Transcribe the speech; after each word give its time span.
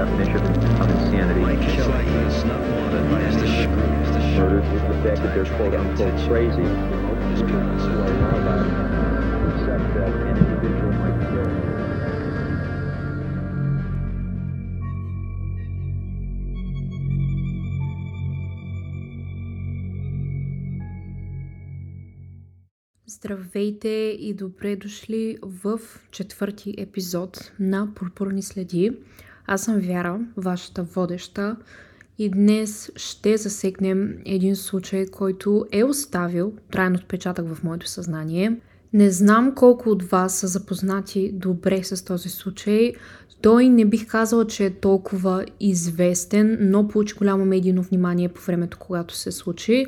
definition 0.00 0.42
of 0.80 0.88
insanity. 0.90 1.40
Murders 4.36 4.66
with 4.72 4.84
the 4.88 4.96
fact 5.04 5.20
that 5.22 5.32
they're 5.34 5.50
quote 5.56 5.74
unquote 5.74 6.16
crazy. 6.26 6.68
Except 9.50 9.86
that 9.96 10.12
an 10.30 10.36
individual 10.42 10.92
might 11.02 11.18
kill. 11.30 11.50
Здравейте 23.06 24.16
и 24.18 24.34
добре 24.34 24.76
дошли 24.76 25.38
в 25.42 25.80
четвърти 26.10 26.74
епизод 26.78 27.52
на 27.58 27.94
Пурпурни 27.94 28.42
следи. 28.42 28.92
Аз 29.52 29.62
съм 29.62 29.80
Вяра, 29.80 30.20
вашата 30.36 30.82
водеща 30.82 31.56
и 32.18 32.30
днес 32.30 32.92
ще 32.96 33.36
засегнем 33.36 34.14
един 34.24 34.56
случай, 34.56 35.06
който 35.06 35.66
е 35.72 35.84
оставил 35.84 36.52
траен 36.70 36.94
отпечатък 36.94 37.54
в 37.54 37.62
моето 37.62 37.88
съзнание. 37.88 38.56
Не 38.92 39.10
знам 39.10 39.54
колко 39.54 39.90
от 39.90 40.02
вас 40.02 40.34
са 40.34 40.46
запознати 40.46 41.32
добре 41.32 41.82
с 41.82 42.04
този 42.04 42.28
случай. 42.28 42.92
Той 43.42 43.68
не 43.68 43.84
бих 43.84 44.06
казала, 44.06 44.46
че 44.46 44.64
е 44.64 44.74
толкова 44.74 45.46
известен, 45.60 46.58
но 46.60 46.88
получи 46.88 47.14
голямо 47.14 47.44
медийно 47.44 47.82
внимание 47.82 48.28
по 48.28 48.40
времето, 48.40 48.78
когато 48.80 49.14
се 49.14 49.32
случи. 49.32 49.86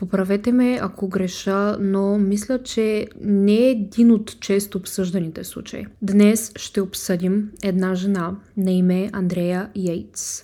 Поправете 0.00 0.52
ме, 0.52 0.78
ако 0.82 1.08
греша, 1.08 1.76
но 1.80 2.18
мисля, 2.18 2.62
че 2.62 3.08
не 3.20 3.54
е 3.54 3.70
един 3.70 4.12
от 4.12 4.40
често 4.40 4.78
обсъжданите 4.78 5.44
случаи. 5.44 5.86
Днес 6.02 6.52
ще 6.56 6.80
обсъдим 6.80 7.50
една 7.62 7.94
жена 7.94 8.36
на 8.56 8.70
име 8.70 9.10
Андрея 9.12 9.68
Йейтс. 9.76 10.42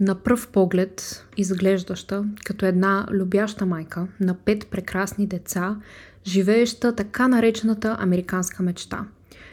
На 0.00 0.14
пръв 0.14 0.48
поглед 0.48 1.26
изглеждаща 1.36 2.24
като 2.44 2.66
една 2.66 3.06
любяща 3.10 3.66
майка 3.66 4.06
на 4.20 4.34
пет 4.34 4.66
прекрасни 4.70 5.26
деца, 5.26 5.76
живееща 6.26 6.94
така 6.94 7.28
наречената 7.28 7.96
американска 8.00 8.62
мечта. 8.62 9.04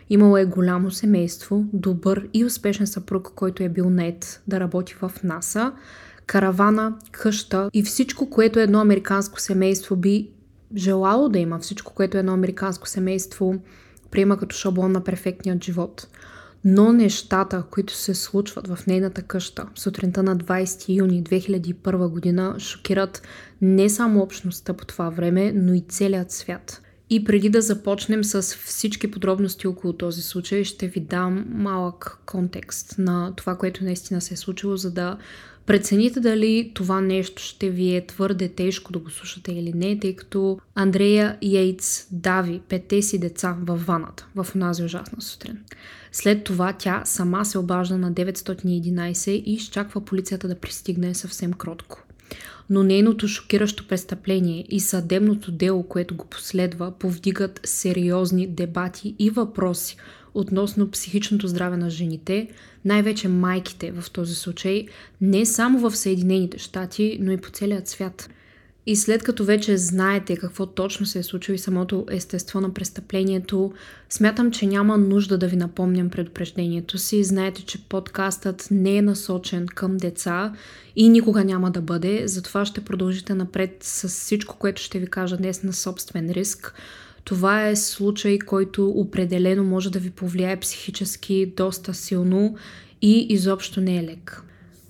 Имала 0.09 0.41
е 0.41 0.45
голямо 0.45 0.91
семейство, 0.91 1.65
добър 1.73 2.27
и 2.33 2.45
успешен 2.45 2.87
съпруг, 2.87 3.31
който 3.35 3.63
е 3.63 3.69
бил 3.69 3.89
нет 3.89 4.41
да 4.47 4.59
работи 4.59 4.95
в 5.01 5.11
НАСА, 5.23 5.71
каравана, 6.25 6.95
къща 7.11 7.69
и 7.73 7.83
всичко, 7.83 8.29
което 8.29 8.59
едно 8.59 8.79
американско 8.79 9.39
семейство 9.39 9.95
би 9.95 10.29
желало 10.75 11.29
да 11.29 11.39
има, 11.39 11.59
всичко, 11.59 11.93
което 11.93 12.17
едно 12.17 12.33
американско 12.33 12.87
семейство 12.87 13.55
приема 14.11 14.37
като 14.37 14.55
шаблон 14.55 14.91
на 14.91 15.03
перфектният 15.03 15.63
живот. 15.63 16.07
Но 16.65 16.93
нещата, 16.93 17.63
които 17.71 17.93
се 17.93 18.13
случват 18.13 18.67
в 18.67 18.87
нейната 18.87 19.21
къща 19.21 19.65
сутринта 19.75 20.23
на 20.23 20.37
20 20.37 20.95
юни 20.95 21.23
2001 21.23 22.07
година, 22.07 22.55
шокират 22.59 23.21
не 23.61 23.89
само 23.89 24.21
общността 24.21 24.73
по 24.73 24.85
това 24.85 25.09
време, 25.09 25.51
но 25.55 25.73
и 25.73 25.81
целият 25.81 26.31
свят. 26.31 26.81
И 27.09 27.23
преди 27.23 27.49
да 27.49 27.61
започнем 27.61 28.23
с 28.23 28.41
всички 28.41 29.11
подробности 29.11 29.67
около 29.67 29.93
този 29.93 30.21
случай, 30.21 30.63
ще 30.63 30.87
ви 30.87 30.99
дам 30.99 31.45
малък 31.49 32.17
контекст 32.25 32.95
на 32.97 33.33
това, 33.35 33.57
което 33.57 33.83
наистина 33.83 34.21
се 34.21 34.33
е 34.33 34.37
случило, 34.37 34.77
за 34.77 34.91
да 34.91 35.17
Прецените 35.65 36.19
дали 36.19 36.71
това 36.73 37.01
нещо 37.01 37.41
ще 37.41 37.69
ви 37.69 37.95
е 37.95 38.05
твърде 38.05 38.49
тежко 38.49 38.91
да 38.91 38.99
го 38.99 39.09
слушате 39.09 39.51
или 39.51 39.73
не, 39.73 39.99
тъй 39.99 40.15
като 40.15 40.59
Андрея 40.75 41.37
Йейтс 41.41 42.07
дави 42.11 42.61
петте 42.69 43.01
си 43.01 43.19
деца 43.19 43.57
във 43.61 43.85
ваната 43.85 44.27
в 44.35 44.47
онази 44.55 44.83
ужасна 44.83 45.21
сутрин. 45.21 45.57
След 46.11 46.43
това 46.43 46.73
тя 46.73 47.01
сама 47.05 47.45
се 47.45 47.57
обажда 47.57 47.97
на 47.97 48.13
911 48.13 49.31
и 49.31 49.53
изчаква 49.53 50.01
полицията 50.01 50.47
да 50.47 50.59
пристигне 50.59 51.13
съвсем 51.13 51.53
кротко. 51.53 52.04
Но 52.69 52.83
нейното 52.83 53.27
шокиращо 53.27 53.87
престъпление 53.87 54.65
и 54.69 54.79
съдебното 54.79 55.51
дело, 55.51 55.83
което 55.83 56.15
го 56.15 56.25
последва, 56.25 56.91
повдигат 56.91 57.59
сериозни 57.63 58.47
дебати 58.47 59.15
и 59.19 59.29
въпроси 59.29 59.97
относно 60.33 60.91
психичното 60.91 61.47
здраве 61.47 61.77
на 61.77 61.89
жените, 61.89 62.49
най-вече 62.85 63.27
майките 63.27 63.91
в 63.91 64.11
този 64.11 64.35
случай, 64.35 64.87
не 65.21 65.45
само 65.45 65.89
в 65.89 65.95
Съединените 65.95 66.57
щати, 66.57 67.17
но 67.21 67.31
и 67.31 67.37
по 67.37 67.49
целият 67.49 67.87
свят. 67.87 68.29
И 68.87 68.95
след 68.95 69.23
като 69.23 69.45
вече 69.45 69.77
знаете 69.77 70.37
какво 70.37 70.65
точно 70.65 71.05
се 71.05 71.19
е 71.19 71.23
случило 71.23 71.55
и 71.55 71.59
самото 71.59 72.05
естество 72.09 72.61
на 72.61 72.73
престъплението, 72.73 73.73
смятам, 74.09 74.51
че 74.51 74.65
няма 74.65 74.97
нужда 74.97 75.37
да 75.37 75.47
ви 75.47 75.55
напомням 75.55 76.09
предупреждението 76.09 76.97
си. 76.97 77.23
Знаете, 77.23 77.61
че 77.61 77.83
подкастът 77.89 78.67
не 78.71 78.97
е 78.97 79.01
насочен 79.01 79.67
към 79.67 79.97
деца 79.97 80.53
и 80.95 81.09
никога 81.09 81.43
няма 81.43 81.71
да 81.71 81.81
бъде. 81.81 82.27
Затова 82.27 82.65
ще 82.65 82.81
продължите 82.81 83.33
напред 83.33 83.77
с 83.81 84.07
всичко, 84.07 84.57
което 84.57 84.81
ще 84.81 84.99
ви 84.99 85.07
кажа 85.07 85.37
днес 85.37 85.63
на 85.63 85.73
собствен 85.73 86.29
риск. 86.31 86.73
Това 87.23 87.67
е 87.67 87.75
случай, 87.75 88.39
който 88.39 88.89
определено 88.89 89.63
може 89.63 89.91
да 89.91 89.99
ви 89.99 90.09
повлияе 90.09 90.59
психически 90.59 91.53
доста 91.57 91.93
силно 91.93 92.55
и 93.01 93.27
изобщо 93.29 93.81
не 93.81 93.97
е 93.97 94.03
лек. 94.03 94.41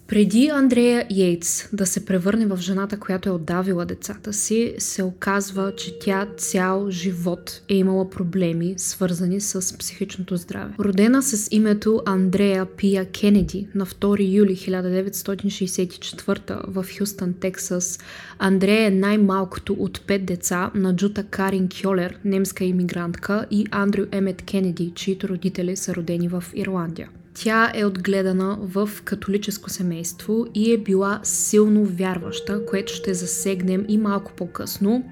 Преди 0.07 0.47
Андрея 0.47 1.05
Йейтс 1.09 1.69
да 1.73 1.85
се 1.85 2.05
превърне 2.05 2.45
в 2.45 2.57
жената, 2.57 2.99
която 2.99 3.29
е 3.29 3.31
отдавила 3.31 3.85
децата 3.85 4.33
си, 4.33 4.75
се 4.77 5.03
оказва, 5.03 5.73
че 5.77 5.99
тя 5.99 6.27
цял 6.37 6.89
живот 6.89 7.61
е 7.69 7.75
имала 7.75 8.09
проблеми, 8.09 8.73
свързани 8.77 9.41
с 9.41 9.77
психичното 9.77 10.37
здраве. 10.37 10.73
Родена 10.79 11.23
с 11.23 11.47
името 11.51 12.01
Андрея 12.05 12.65
Пия 12.65 13.05
Кенеди 13.05 13.67
на 13.75 13.85
2 13.85 14.33
юли 14.33 14.55
1964 14.55 16.61
в 16.67 16.85
Хюстън, 16.97 17.33
Тексас, 17.33 17.99
Андрея 18.39 18.87
е 18.87 18.91
най-малкото 18.91 19.73
от 19.73 20.01
пет 20.07 20.25
деца 20.25 20.71
на 20.75 20.95
Джута 20.95 21.23
Карин 21.23 21.69
Кьолер, 21.81 22.19
немска 22.25 22.63
иммигрантка, 22.63 23.45
и 23.51 23.65
Андрю 23.71 24.05
Емет 24.11 24.41
Кенеди, 24.41 24.91
чието 24.95 25.27
родители 25.27 25.75
са 25.75 25.95
родени 25.95 26.27
в 26.27 26.43
Ирландия. 26.53 27.09
Тя 27.35 27.71
е 27.75 27.85
отгледана 27.85 28.57
в 28.61 28.89
католическо 29.03 29.69
семейство 29.69 30.45
и 30.53 30.73
е 30.73 30.77
била 30.77 31.19
силно 31.23 31.85
вярваща, 31.85 32.65
което 32.65 32.93
ще 32.93 33.13
засегнем 33.13 33.85
и 33.87 33.97
малко 33.97 34.31
по-късно. 34.31 35.03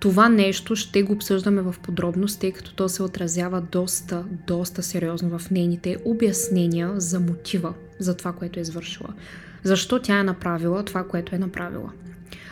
Това 0.00 0.28
нещо 0.28 0.76
ще 0.76 1.02
го 1.02 1.12
обсъждаме 1.12 1.62
в 1.62 1.74
подробност, 1.82 2.40
тъй 2.40 2.52
като 2.52 2.74
то 2.74 2.88
се 2.88 3.02
отразява 3.02 3.60
доста, 3.60 4.24
доста 4.46 4.82
сериозно 4.82 5.38
в 5.38 5.50
нейните 5.50 5.96
обяснения 6.04 6.92
за 6.96 7.20
мотива 7.20 7.74
за 7.98 8.16
това, 8.16 8.32
което 8.32 8.58
е 8.58 8.62
извършила. 8.62 9.08
Защо 9.62 10.02
тя 10.02 10.18
е 10.18 10.24
направила 10.24 10.84
това, 10.84 11.04
което 11.04 11.34
е 11.34 11.38
направила. 11.38 11.92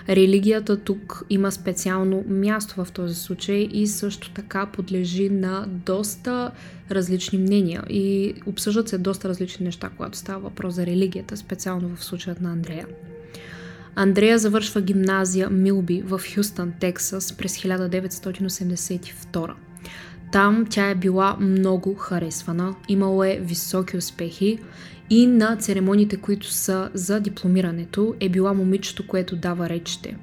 Религията 0.08 0.76
тук 0.76 1.24
има 1.30 1.52
специално 1.52 2.24
място 2.28 2.84
в 2.84 2.92
този 2.92 3.14
случай 3.14 3.68
и 3.72 3.86
също 3.86 4.30
така 4.30 4.66
подлежи 4.66 5.30
на 5.30 5.66
доста 5.68 6.50
различни 6.90 7.38
мнения 7.38 7.84
и 7.90 8.34
обсъждат 8.46 8.88
се 8.88 8.98
доста 8.98 9.28
различни 9.28 9.64
неща, 9.64 9.90
когато 9.96 10.18
става 10.18 10.40
въпрос 10.40 10.74
за 10.74 10.86
религията, 10.86 11.36
специално 11.36 11.96
в 11.96 12.04
случаят 12.04 12.40
на 12.40 12.52
Андрея. 12.52 12.86
Андрея 13.94 14.38
завършва 14.38 14.80
гимназия 14.80 15.50
Милби 15.50 16.02
в 16.02 16.20
Хюстън, 16.34 16.72
Тексас 16.80 17.32
през 17.32 17.58
1982. 17.58 19.52
Там 20.32 20.66
тя 20.70 20.90
е 20.90 20.94
била 20.94 21.36
много 21.40 21.94
харесвана, 21.94 22.74
имала 22.88 23.28
е 23.28 23.40
високи 23.40 23.96
успехи 23.96 24.58
и 25.10 25.26
на 25.26 25.56
церемониите, 25.56 26.16
които 26.16 26.50
са 26.50 26.90
за 26.94 27.20
дипломирането, 27.20 28.14
е 28.20 28.28
била 28.28 28.52
момичето, 28.52 29.06
което 29.06 29.36
дава 29.36 29.68
речите. 29.68 30.16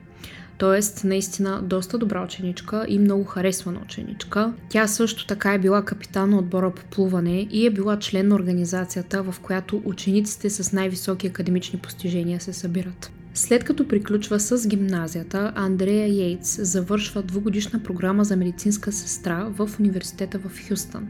Тоест, 0.57 1.03
наистина 1.03 1.61
доста 1.63 1.97
добра 1.97 2.23
ученичка 2.23 2.85
и 2.87 2.99
много 2.99 3.23
харесвана 3.23 3.79
ученичка. 3.83 4.53
Тя 4.69 4.87
също 4.87 5.27
така 5.27 5.53
е 5.53 5.59
била 5.59 5.85
капитан 5.85 6.29
на 6.29 6.37
отбора 6.37 6.71
по 6.71 6.85
плуване 6.85 7.47
и 7.51 7.65
е 7.65 7.69
била 7.69 7.99
член 7.99 8.27
на 8.27 8.35
организацията, 8.35 9.23
в 9.23 9.35
която 9.41 9.81
учениците 9.85 10.49
с 10.49 10.73
най-високи 10.73 11.27
академични 11.27 11.79
постижения 11.79 12.41
се 12.41 12.53
събират. 12.53 13.11
След 13.33 13.63
като 13.63 13.87
приключва 13.87 14.39
с 14.39 14.67
гимназията, 14.67 15.51
Андрея 15.55 16.07
Йейтс 16.07 16.71
завършва 16.71 17.23
двугодишна 17.23 17.83
програма 17.83 18.23
за 18.23 18.35
медицинска 18.35 18.91
сестра 18.91 19.47
в 19.49 19.69
университета 19.79 20.39
в 20.39 20.51
Хюстън 20.67 21.07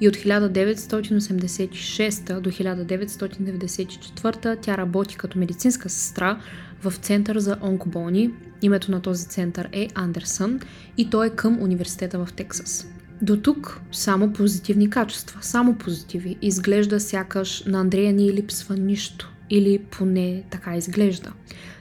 и 0.00 0.08
от 0.08 0.14
1986 0.14 2.40
до 2.40 2.50
1994 2.50 4.58
тя 4.60 4.76
работи 4.76 5.16
като 5.16 5.38
медицинска 5.38 5.88
сестра 5.88 6.40
в 6.82 6.94
Център 6.96 7.38
за 7.38 7.56
онкоболни. 7.62 8.30
Името 8.62 8.90
на 8.90 9.02
този 9.02 9.26
център 9.26 9.68
е 9.72 9.88
Андерсън 9.94 10.60
и 10.96 11.10
той 11.10 11.26
е 11.26 11.30
към 11.30 11.62
университета 11.62 12.18
в 12.18 12.28
Тексас. 12.32 12.88
До 13.22 13.36
тук 13.36 13.80
само 13.92 14.32
позитивни 14.32 14.90
качества, 14.90 15.38
само 15.42 15.74
позитиви. 15.74 16.36
Изглежда 16.42 17.00
сякаш 17.00 17.64
на 17.66 17.80
Андрея 17.80 18.12
ни 18.12 18.32
липсва 18.32 18.76
нищо. 18.76 19.32
Или 19.50 19.78
поне 19.78 20.42
така 20.50 20.76
изглежда. 20.76 21.32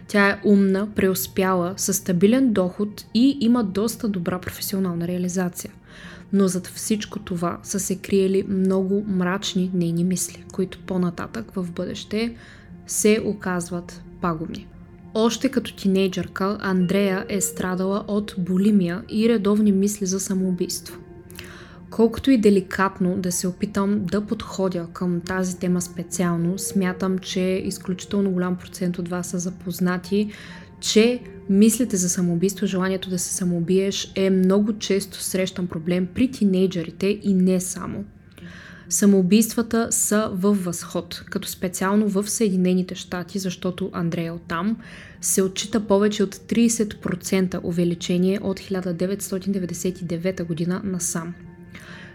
Тя 0.07 0.29
е 0.29 0.39
умна, 0.45 0.87
преуспяла, 0.95 1.73
със 1.77 1.97
стабилен 1.97 2.53
доход 2.53 3.05
и 3.13 3.37
има 3.41 3.63
доста 3.63 4.07
добра 4.07 4.39
професионална 4.39 5.07
реализация– 5.07 5.71
но 6.33 6.47
зад 6.47 6.67
всичко 6.67 7.19
това 7.19 7.59
са 7.63 7.79
се 7.79 7.95
криели 7.95 8.43
много 8.47 9.03
мрачни 9.07 9.71
нейни 9.73 10.03
мисли, 10.03 10.45
които 10.53 10.79
по-нататък 10.79 11.51
в 11.55 11.71
бъдеще 11.71 12.35
се 12.87 13.21
оказват 13.25 14.01
пагубни. 14.21 14.67
Още 15.13 15.49
като 15.49 15.75
тинейджърка 15.75 16.57
Андрея 16.59 17.25
е 17.29 17.41
страдала 17.41 18.03
от 18.07 18.35
булимия 18.37 19.03
и 19.09 19.29
редовни 19.29 19.71
мисли 19.71 20.05
за 20.05 20.19
самоубийство. 20.19 20.97
Колкото 21.89 22.31
и 22.31 22.37
деликатно 22.37 23.17
да 23.17 23.31
се 23.31 23.47
опитам 23.47 24.05
да 24.05 24.25
подходя 24.25 24.87
към 24.93 25.21
тази 25.21 25.59
тема 25.59 25.81
специално, 25.81 26.57
смятам, 26.57 27.17
че 27.17 27.41
изключително 27.41 28.31
голям 28.31 28.55
процент 28.55 28.99
от 28.99 29.09
вас 29.09 29.27
са 29.27 29.39
запознати, 29.39 30.31
че 30.81 31.19
мислите 31.49 31.97
за 31.97 32.09
самоубийство, 32.09 32.67
желанието 32.67 33.09
да 33.09 33.19
се 33.19 33.33
самоубиеш 33.33 34.11
е 34.15 34.29
много 34.29 34.77
често 34.77 35.21
срещан 35.21 35.67
проблем 35.67 36.07
при 36.15 36.31
тинейджерите 36.31 37.19
и 37.23 37.33
не 37.33 37.59
само. 37.59 38.05
Самоубийствата 38.89 39.87
са 39.91 40.29
в 40.33 40.53
възход, 40.53 41.23
като 41.29 41.47
специално 41.47 42.07
в 42.07 42.29
Съединените 42.29 42.95
щати, 42.95 43.39
защото 43.39 43.89
Андрея 43.93 44.33
от 44.33 44.41
там 44.47 44.77
се 45.21 45.41
отчита 45.41 45.87
повече 45.87 46.23
от 46.23 46.35
30% 46.35 47.59
увеличение 47.63 48.39
от 48.43 48.59
1999 48.59 50.43
година 50.43 50.81
насам. 50.83 51.33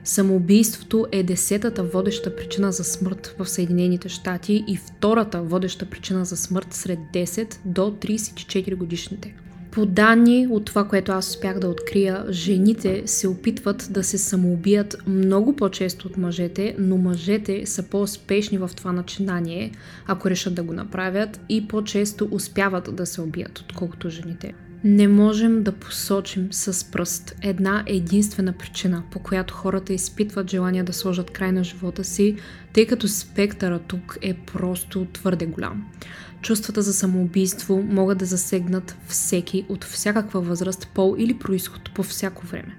Самоубийството 0.04 1.06
е 1.12 1.22
десетата 1.22 1.82
водеща 1.82 2.36
причина 2.36 2.72
за 2.72 2.84
смърт 2.84 3.34
в 3.38 3.48
Съединените 3.48 4.08
щати 4.08 4.64
и 4.66 4.76
втората 4.76 5.42
водеща 5.42 5.86
причина 5.86 6.24
за 6.24 6.36
смърт 6.36 6.74
сред 6.74 6.98
10 7.14 7.56
до 7.64 7.80
34 7.80 8.74
годишните. 8.76 9.34
По 9.70 9.86
данни 9.86 10.46
от 10.50 10.64
това, 10.64 10.88
което 10.88 11.12
аз 11.12 11.28
успях 11.28 11.58
да 11.58 11.68
открия, 11.68 12.24
жените 12.30 13.02
се 13.06 13.28
опитват 13.28 13.88
да 13.90 14.04
се 14.04 14.18
самоубият 14.18 14.96
много 15.06 15.56
по-често 15.56 16.08
от 16.08 16.16
мъжете, 16.16 16.76
но 16.78 16.96
мъжете 16.96 17.66
са 17.66 17.82
по-успешни 17.82 18.58
в 18.58 18.70
това 18.76 18.92
начинание, 18.92 19.72
ако 20.06 20.30
решат 20.30 20.54
да 20.54 20.62
го 20.62 20.72
направят 20.72 21.40
и 21.48 21.68
по-често 21.68 22.28
успяват 22.30 22.96
да 22.96 23.06
се 23.06 23.20
убият, 23.20 23.58
отколкото 23.58 24.10
жените. 24.10 24.54
Не 24.84 25.08
можем 25.08 25.62
да 25.62 25.72
посочим 25.72 26.48
с 26.52 26.90
пръст 26.90 27.34
една 27.42 27.82
единствена 27.86 28.52
причина, 28.52 29.02
по 29.10 29.18
която 29.18 29.54
хората 29.54 29.92
изпитват 29.92 30.50
желание 30.50 30.82
да 30.82 30.92
сложат 30.92 31.30
край 31.30 31.52
на 31.52 31.64
живота 31.64 32.04
си, 32.04 32.36
тъй 32.72 32.86
като 32.86 33.08
спектъра 33.08 33.78
тук 33.78 34.18
е 34.22 34.34
просто 34.34 35.06
твърде 35.12 35.46
голям. 35.46 35.86
Чувствата 36.40 36.82
за 36.82 36.92
самоубийство 36.92 37.82
могат 37.82 38.18
да 38.18 38.24
засегнат 38.24 38.96
всеки 39.06 39.66
от 39.68 39.84
всякаква 39.84 40.40
възраст, 40.40 40.88
пол 40.94 41.16
или 41.18 41.38
происход 41.38 41.94
по 41.94 42.02
всяко 42.02 42.46
време. 42.46 42.76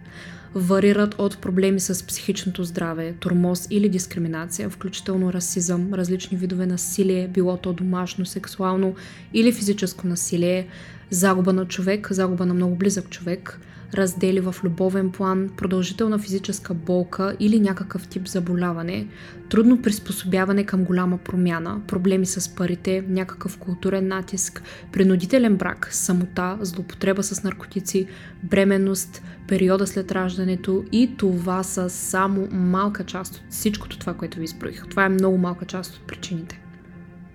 Варират 0.55 1.15
от 1.17 1.37
проблеми 1.37 1.79
с 1.79 2.07
психичното 2.07 2.63
здраве, 2.63 3.13
тормоз 3.19 3.67
или 3.69 3.89
дискриминация, 3.89 4.69
включително 4.69 5.33
расизъм, 5.33 5.93
различни 5.93 6.37
видове 6.37 6.65
насилие, 6.65 7.27
било 7.27 7.57
то 7.57 7.73
домашно, 7.73 8.25
сексуално 8.25 8.95
или 9.33 9.51
физическо 9.51 10.07
насилие, 10.07 10.67
загуба 11.09 11.53
на 11.53 11.65
човек, 11.67 12.07
загуба 12.11 12.45
на 12.45 12.53
много 12.53 12.75
близък 12.75 13.09
човек, 13.09 13.59
раздели 13.93 14.39
в 14.39 14.55
любовен 14.63 15.11
план, 15.11 15.49
продължителна 15.57 16.19
физическа 16.19 16.73
болка 16.73 17.35
или 17.39 17.59
някакъв 17.59 18.07
тип 18.07 18.27
заболяване, 18.27 19.07
трудно 19.49 19.81
приспособяване 19.81 20.63
към 20.63 20.83
голяма 20.83 21.17
промяна, 21.17 21.81
проблеми 21.87 22.25
с 22.25 22.55
парите, 22.55 23.03
някакъв 23.07 23.57
културен 23.57 24.07
натиск, 24.07 24.63
принудителен 24.91 25.55
брак, 25.55 25.87
самота, 25.91 26.57
злоупотреба 26.61 27.23
с 27.23 27.43
наркотици, 27.43 28.07
бременност, 28.43 29.23
периода 29.47 29.87
след 29.87 30.11
раждането 30.11 30.83
и 30.91 31.11
това 31.17 31.63
са 31.63 31.89
само 31.89 32.47
малка 32.51 33.03
част 33.03 33.35
от 33.35 33.41
всичкото 33.49 33.99
това, 33.99 34.13
което 34.13 34.37
ви 34.39 34.43
изброих. 34.43 34.87
Това 34.89 35.05
е 35.05 35.09
много 35.09 35.37
малка 35.37 35.65
част 35.65 35.95
от 35.95 36.07
причините. 36.07 36.62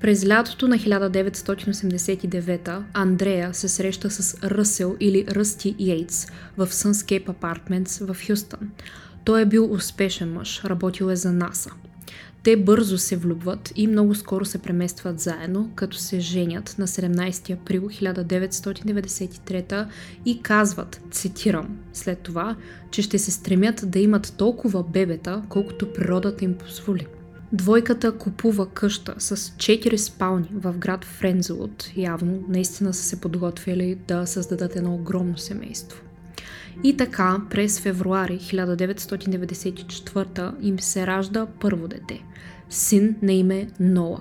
През 0.00 0.26
лятото 0.26 0.68
на 0.68 0.76
1989 0.76 2.82
Андрея 2.92 3.54
се 3.54 3.68
среща 3.68 4.10
с 4.10 4.42
Ръсел 4.42 4.96
или 5.00 5.26
Ръсти 5.28 5.74
Йейтс 5.78 6.26
в 6.56 6.66
Sunscape 6.66 7.26
Apartments 7.26 8.12
в 8.12 8.26
Хюстън. 8.26 8.70
Той 9.24 9.42
е 9.42 9.46
бил 9.46 9.72
успешен 9.72 10.32
мъж, 10.32 10.64
работил 10.64 11.10
е 11.10 11.16
за 11.16 11.32
НАСА. 11.32 11.70
Те 12.42 12.56
бързо 12.56 12.98
се 12.98 13.16
влюбват 13.16 13.72
и 13.76 13.86
много 13.86 14.14
скоро 14.14 14.44
се 14.44 14.58
преместват 14.58 15.20
заедно, 15.20 15.70
като 15.74 15.96
се 15.96 16.20
женят 16.20 16.74
на 16.78 16.86
17 16.86 17.52
април 17.52 17.82
1993 17.82 19.86
и 20.24 20.42
казват, 20.42 21.00
цитирам, 21.10 21.78
след 21.92 22.18
това, 22.18 22.56
че 22.90 23.02
ще 23.02 23.18
се 23.18 23.30
стремят 23.30 23.80
да 23.84 23.98
имат 23.98 24.34
толкова 24.36 24.82
бебета, 24.82 25.42
колкото 25.48 25.92
природата 25.92 26.44
им 26.44 26.54
позволи. 26.54 27.06
Двойката 27.52 28.12
купува 28.12 28.70
къща 28.70 29.14
с 29.18 29.36
4 29.36 29.96
спални 29.96 30.48
в 30.54 30.74
град 30.78 31.04
Френзелот. 31.04 31.90
Явно 31.96 32.44
наистина 32.48 32.94
са 32.94 33.04
се 33.04 33.20
подготвили 33.20 33.98
да 34.08 34.26
създадат 34.26 34.76
едно 34.76 34.94
огромно 34.94 35.38
семейство. 35.38 36.02
И 36.84 36.96
така, 36.96 37.40
през 37.50 37.80
февруари 37.80 38.38
1994 38.38 40.62
им 40.62 40.80
се 40.80 41.06
ражда 41.06 41.46
първо 41.60 41.88
дете. 41.88 42.24
Син 42.70 43.16
на 43.22 43.32
име 43.32 43.68
Ноа. 43.80 44.18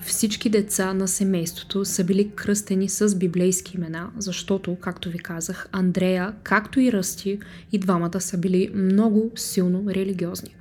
Всички 0.00 0.50
деца 0.50 0.94
на 0.94 1.08
семейството 1.08 1.84
са 1.84 2.04
били 2.04 2.30
кръстени 2.30 2.88
с 2.88 3.18
библейски 3.18 3.76
имена, 3.76 4.10
защото, 4.18 4.76
както 4.80 5.10
ви 5.10 5.18
казах, 5.18 5.68
Андрея, 5.72 6.34
както 6.42 6.80
и 6.80 6.92
Ръсти, 6.92 7.38
и 7.72 7.78
двамата 7.78 8.20
са 8.20 8.38
били 8.38 8.70
много 8.74 9.30
силно 9.36 9.84
религиозни. 9.88 10.54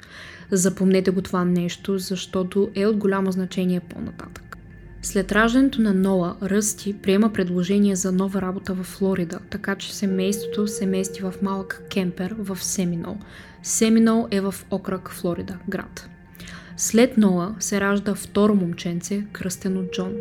Запомнете 0.51 1.12
го 1.12 1.21
това 1.21 1.45
нещо, 1.45 1.98
защото 1.98 2.69
е 2.75 2.86
от 2.86 2.98
голямо 2.98 3.31
значение 3.31 3.80
по-нататък. 3.80 4.57
След 5.01 5.31
раждането 5.31 5.81
на 5.81 5.94
Ноа, 5.94 6.36
Ръсти 6.42 6.94
приема 6.94 7.33
предложение 7.33 7.95
за 7.95 8.12
нова 8.12 8.42
работа 8.42 8.74
в 8.74 8.83
Флорида, 8.83 9.39
така 9.50 9.75
че 9.75 9.95
семейството 9.95 10.68
се 10.68 10.86
мести 10.86 11.21
в 11.21 11.33
малък 11.42 11.83
кемпер 11.89 12.36
в 12.38 12.63
Семинол. 12.63 13.18
Семинол 13.63 14.27
е 14.31 14.42
в 14.42 14.56
окръг 14.71 15.09
Флорида, 15.09 15.57
град. 15.69 16.09
След 16.77 17.18
Ноа 17.18 17.56
се 17.59 17.81
ражда 17.81 18.15
второ 18.15 18.56
момченце, 18.56 19.25
кръстено 19.31 19.83
Джон. 19.92 20.13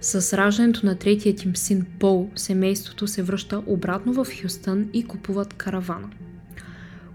С 0.00 0.36
раждането 0.36 0.86
на 0.86 0.98
третият 0.98 1.44
им 1.44 1.56
син 1.56 1.86
Пол, 1.98 2.30
семейството 2.36 3.06
се 3.06 3.22
връща 3.22 3.62
обратно 3.66 4.12
в 4.12 4.26
Хюстън 4.42 4.88
и 4.92 5.04
купуват 5.04 5.54
каравана. 5.54 6.10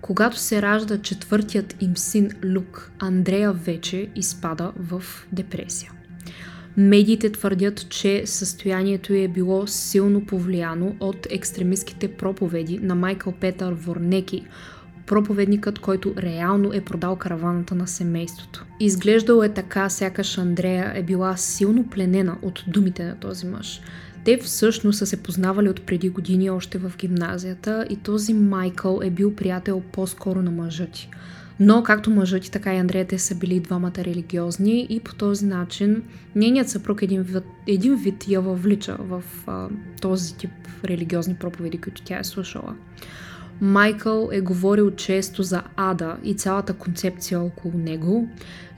Когато 0.02 0.40
се 0.40 0.62
ражда 0.62 1.02
четвъртият 1.02 1.76
им 1.82 1.98
син 1.98 2.30
Люк, 2.46 2.92
Андрея 3.00 3.54
вече 3.54 4.10
изпада 4.16 4.72
в 4.80 5.04
депресия. 5.32 5.92
Медиите 6.78 7.32
твърдят, 7.32 7.90
че 7.90 8.26
състоянието 8.26 9.14
е 9.14 9.28
било 9.28 9.68
силно 9.68 10.26
повлияно 10.26 10.96
от 11.00 11.28
екстремистските 11.30 12.08
проповеди 12.08 12.80
на 12.80 12.96
Майкъл 12.96 13.34
Петър 13.34 13.74
Ворнеки, 13.74 14.46
проповедникът, 15.06 15.80
който 15.80 16.14
реално 16.18 16.74
е 16.74 16.82
продал 16.82 17.16
караваната 17.16 17.76
на 17.76 17.88
семейството. 17.88 18.66
Изглеждало 18.80 19.44
е 19.44 19.54
така, 19.54 19.90
сякаш 19.90 20.38
Андрея 20.38 20.92
е 20.96 21.04
била 21.04 21.38
силно 21.38 21.90
пленена 21.90 22.38
от 22.42 22.64
думите 22.68 23.04
на 23.04 23.20
този 23.20 23.48
мъж. 23.48 23.82
Те 24.28 24.38
всъщност 24.38 24.98
са 24.98 25.06
се 25.06 25.24
познавали 25.24 25.70
от 25.70 25.82
преди 25.82 26.10
години 26.10 26.50
още 26.50 26.78
в 26.78 26.92
гимназията 26.98 27.86
и 27.90 27.96
този 27.96 28.34
Майкъл 28.34 29.00
е 29.04 29.10
бил 29.10 29.36
приятел 29.36 29.82
по-скоро 29.92 30.42
на 30.42 30.52
мъжа 30.52 30.86
ти. 30.86 31.10
Но 31.60 31.84
както 31.84 32.12
мъжът 32.12 32.46
и 32.46 32.52
така 32.52 32.76
и 32.76 32.78
Андрея, 32.78 33.08
те 33.08 33.20
са 33.20 33.36
били 33.36 33.60
двамата 33.60 33.94
религиозни 33.98 34.88
и 34.90 35.00
по 35.00 35.16
този 35.16 35.46
начин 35.46 36.04
нейният 36.36 36.70
съпруг 36.70 37.02
един 37.02 37.22
вид, 37.22 37.44
един 37.68 37.96
вид 37.96 38.28
я 38.28 38.42
въвлича 38.42 38.98
в 39.00 39.24
а, 39.48 39.68
този 40.02 40.36
тип 40.36 40.52
религиозни 40.86 41.36
проповеди, 41.36 41.78
които 41.78 42.02
тя 42.02 42.20
е 42.20 42.24
слушала. 42.24 42.76
Майкъл 43.62 44.30
е 44.34 44.42
говорил 44.42 44.92
често 44.92 45.44
за 45.44 45.64
ада 45.76 46.18
и 46.24 46.34
цялата 46.34 46.74
концепция 46.74 47.42
около 47.42 47.78
него. 47.78 48.30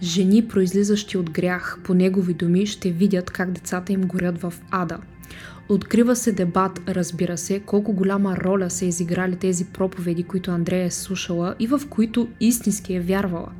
Жени, 0.02 0.48
произлизащи 0.48 1.18
от 1.18 1.32
грях, 1.32 1.80
по 1.84 1.94
негови 1.94 2.34
думи, 2.34 2.66
ще 2.66 2.92
видят 2.92 3.32
как 3.32 3.52
децата 3.52 3.94
им 3.94 4.02
горят 4.02 4.42
в 4.42 4.54
ада– 4.72 4.98
Открива 5.70 6.16
се 6.16 6.32
дебат, 6.32 6.82
разбира 6.88 7.38
се, 7.38 7.60
колко 7.60 7.94
голяма 7.94 8.38
роля 8.38 8.70
са 8.70 8.86
изиграли 8.86 9.36
тези 9.36 9.66
проповеди, 9.66 10.24
които 10.24 10.52
Андрея 10.52 10.86
е 10.86 10.92
слушала 10.92 11.56
и 11.60 11.68
в 11.68 11.82
които 11.90 12.28
истински 12.40 12.94
е 12.94 13.00
вярвала. 13.00 13.52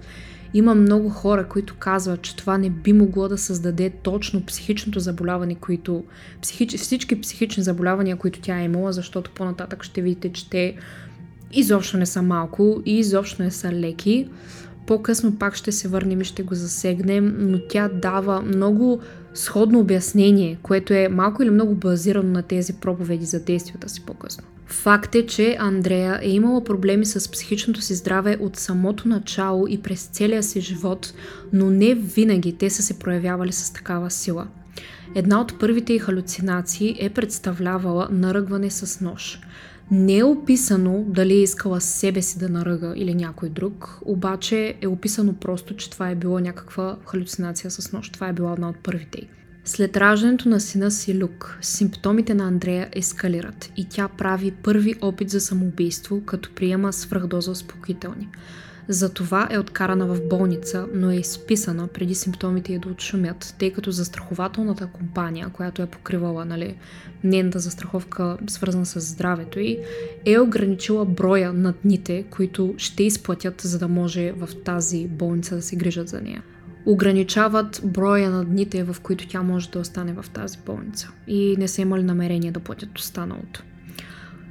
Има 0.54 0.76
много 0.76 1.10
хора, 1.10 1.48
които 1.48 1.76
казват, 1.80 2.22
че 2.22 2.36
това 2.36 2.58
не 2.58 2.70
би 2.70 2.94
могло 2.94 3.28
да 3.28 3.38
създаде 3.38 3.90
точно 3.90 4.46
психичното 4.46 5.00
заболяване, 5.00 5.56
които, 5.56 6.04
психич, 6.42 6.76
всички 6.76 7.22
психични 7.22 7.64
заболявания, 7.64 8.16
които 8.16 8.42
тя 8.42 8.60
е 8.60 8.66
имала, 8.66 8.94
защото 8.94 9.32
по-нататък 9.32 9.84
ще 9.84 10.02
видите, 10.02 10.32
че 10.32 10.50
те 10.50 10.76
изобщо 11.52 11.98
не 11.98 12.06
са 12.06 12.22
малко 12.22 12.82
и 12.86 13.00
изобщо 13.00 13.44
не 13.44 13.52
са 13.52 13.72
леки. 13.72 14.30
По-късно 14.88 15.36
пак 15.36 15.56
ще 15.56 15.72
се 15.72 15.88
върнем 15.88 16.22
и 16.22 16.26
ще 16.26 16.44
го 16.44 16.56
засегнем, 16.56 17.36
но 17.40 17.60
тя 17.70 17.88
дава 17.88 18.42
много 18.42 19.02
сходно 19.34 19.80
обяснение, 19.80 20.58
което 20.64 20.94
е 20.94 21.08
малко 21.08 21.44
или 21.44 21.50
много 21.50 21.76
базирано 21.76 22.32
на 22.32 22.44
тези 22.44 22.74
проповеди 22.74 23.26
за 23.26 23.44
действията 23.44 23.90
си 23.90 24.02
по-късно. 24.06 24.44
Факт 24.66 25.16
е, 25.16 25.26
че 25.26 25.58
Андрея 25.60 26.20
е 26.22 26.30
имала 26.30 26.64
проблеми 26.64 27.06
с 27.06 27.32
психичното 27.32 27.82
си 27.82 27.96
здраве 27.96 28.38
от 28.40 28.58
самото 28.58 29.08
начало 29.08 29.68
и 29.68 29.82
през 29.82 30.06
целия 30.06 30.44
си 30.44 30.62
живот, 30.62 31.14
но 31.54 31.70
не 31.70 31.96
винаги 31.96 32.58
те 32.58 32.70
са 32.70 32.84
се 32.84 33.00
проявявали 33.00 33.52
с 33.52 33.74
такава 33.74 34.12
сила. 34.12 34.48
Една 35.16 35.42
от 35.42 35.60
първите 35.60 35.94
й 35.94 36.00
халюцинации 36.00 36.98
е 37.00 37.10
представлявала 37.10 38.08
наръгване 38.12 38.70
с 38.70 39.02
нож. 39.02 39.42
Не 39.92 40.18
е 40.18 40.24
описано 40.24 41.04
дали 41.08 41.34
е 41.34 41.42
искала 41.42 41.82
себе 41.82 42.22
си 42.22 42.40
да 42.40 42.50
наръга 42.50 42.94
или 42.96 43.14
някой 43.14 43.50
друг, 43.50 44.00
обаче 44.06 44.76
е 44.82 44.88
описано 44.88 45.34
просто, 45.34 45.76
че 45.76 45.90
това 45.90 46.10
е 46.10 46.16
било 46.16 46.40
някаква 46.40 46.98
халюцинация 47.06 47.72
с 47.72 47.92
нощ. 47.92 48.14
Това 48.14 48.28
е 48.28 48.34
била 48.34 48.54
една 48.54 48.70
от 48.70 48.78
първите 48.84 49.22
След 49.70 49.98
раждането 49.98 50.50
на 50.50 50.60
сина 50.60 50.92
си 50.92 51.20
Люк, 51.20 51.58
симптомите 51.62 52.34
на 52.34 52.48
Андрея 52.48 52.90
ескалират 52.92 53.72
и 53.78 53.86
тя 53.90 54.08
прави 54.08 54.52
първи 54.52 54.96
опит 55.02 55.30
за 55.30 55.40
самоубийство, 55.40 56.22
като 56.26 56.50
приема 56.56 56.94
свръхдоза 56.94 57.52
успокоителни. 57.52 58.28
Затова 58.88 59.48
е 59.52 59.60
откарана 59.60 60.06
в 60.06 60.28
болница, 60.30 60.88
но 60.94 61.12
е 61.12 61.16
изписана 61.16 61.88
преди 61.88 62.16
симптомите 62.16 62.74
й 62.74 62.80
да 62.80 62.90
отшумят, 62.90 63.56
тъй 63.60 63.74
като 63.74 63.92
застрахователната 63.92 64.88
компания, 64.88 65.50
която 65.50 65.82
е 65.82 65.86
покривала 65.86 66.46
нали, 66.46 66.76
нейната 67.24 67.60
застраховка, 67.60 68.38
свързана 68.48 68.86
с 68.86 69.00
здравето 69.00 69.60
й, 69.60 69.80
е 70.26 70.40
ограничила 70.40 71.06
броя 71.06 71.54
на 71.54 71.74
дните, 71.84 72.24
които 72.24 72.74
ще 72.78 73.04
изплатят, 73.04 73.62
за 73.62 73.80
да 73.80 73.88
може 73.88 74.32
в 74.32 74.50
тази 74.66 75.08
болница 75.08 75.56
да 75.56 75.62
се 75.62 75.76
грижат 75.76 76.10
за 76.10 76.22
нея. 76.22 76.44
Ограничават 76.86 77.82
броя 77.84 78.30
на 78.30 78.46
дните, 78.46 78.84
в 78.84 78.96
които 79.04 79.28
тя 79.28 79.42
може 79.42 79.70
да 79.70 79.80
остане 79.80 80.14
в 80.14 80.26
тази 80.34 80.58
болница 80.66 81.12
и 81.28 81.56
не 81.58 81.68
са 81.68 81.82
имали 81.82 82.04
намерение 82.04 82.52
да 82.52 82.60
платят 82.60 82.98
останалото. 82.98 83.64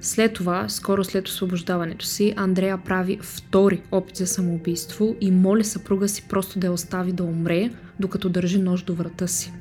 След 0.00 0.32
това, 0.32 0.68
скоро 0.68 1.04
след 1.04 1.28
освобождаването 1.28 2.06
си, 2.06 2.34
Андрея 2.36 2.78
прави 2.84 3.18
втори 3.22 3.82
опит 3.92 4.16
за 4.16 4.26
самоубийство 4.26 5.16
и 5.20 5.30
моли 5.30 5.64
съпруга 5.64 6.08
си 6.08 6.24
просто 6.28 6.58
да 6.58 6.66
я 6.66 6.72
остави 6.72 7.12
да 7.12 7.24
умре, 7.24 7.70
докато 8.00 8.28
държи 8.28 8.58
нож 8.58 8.82
до 8.82 8.94
врата 8.94 9.26
си. 9.26 9.52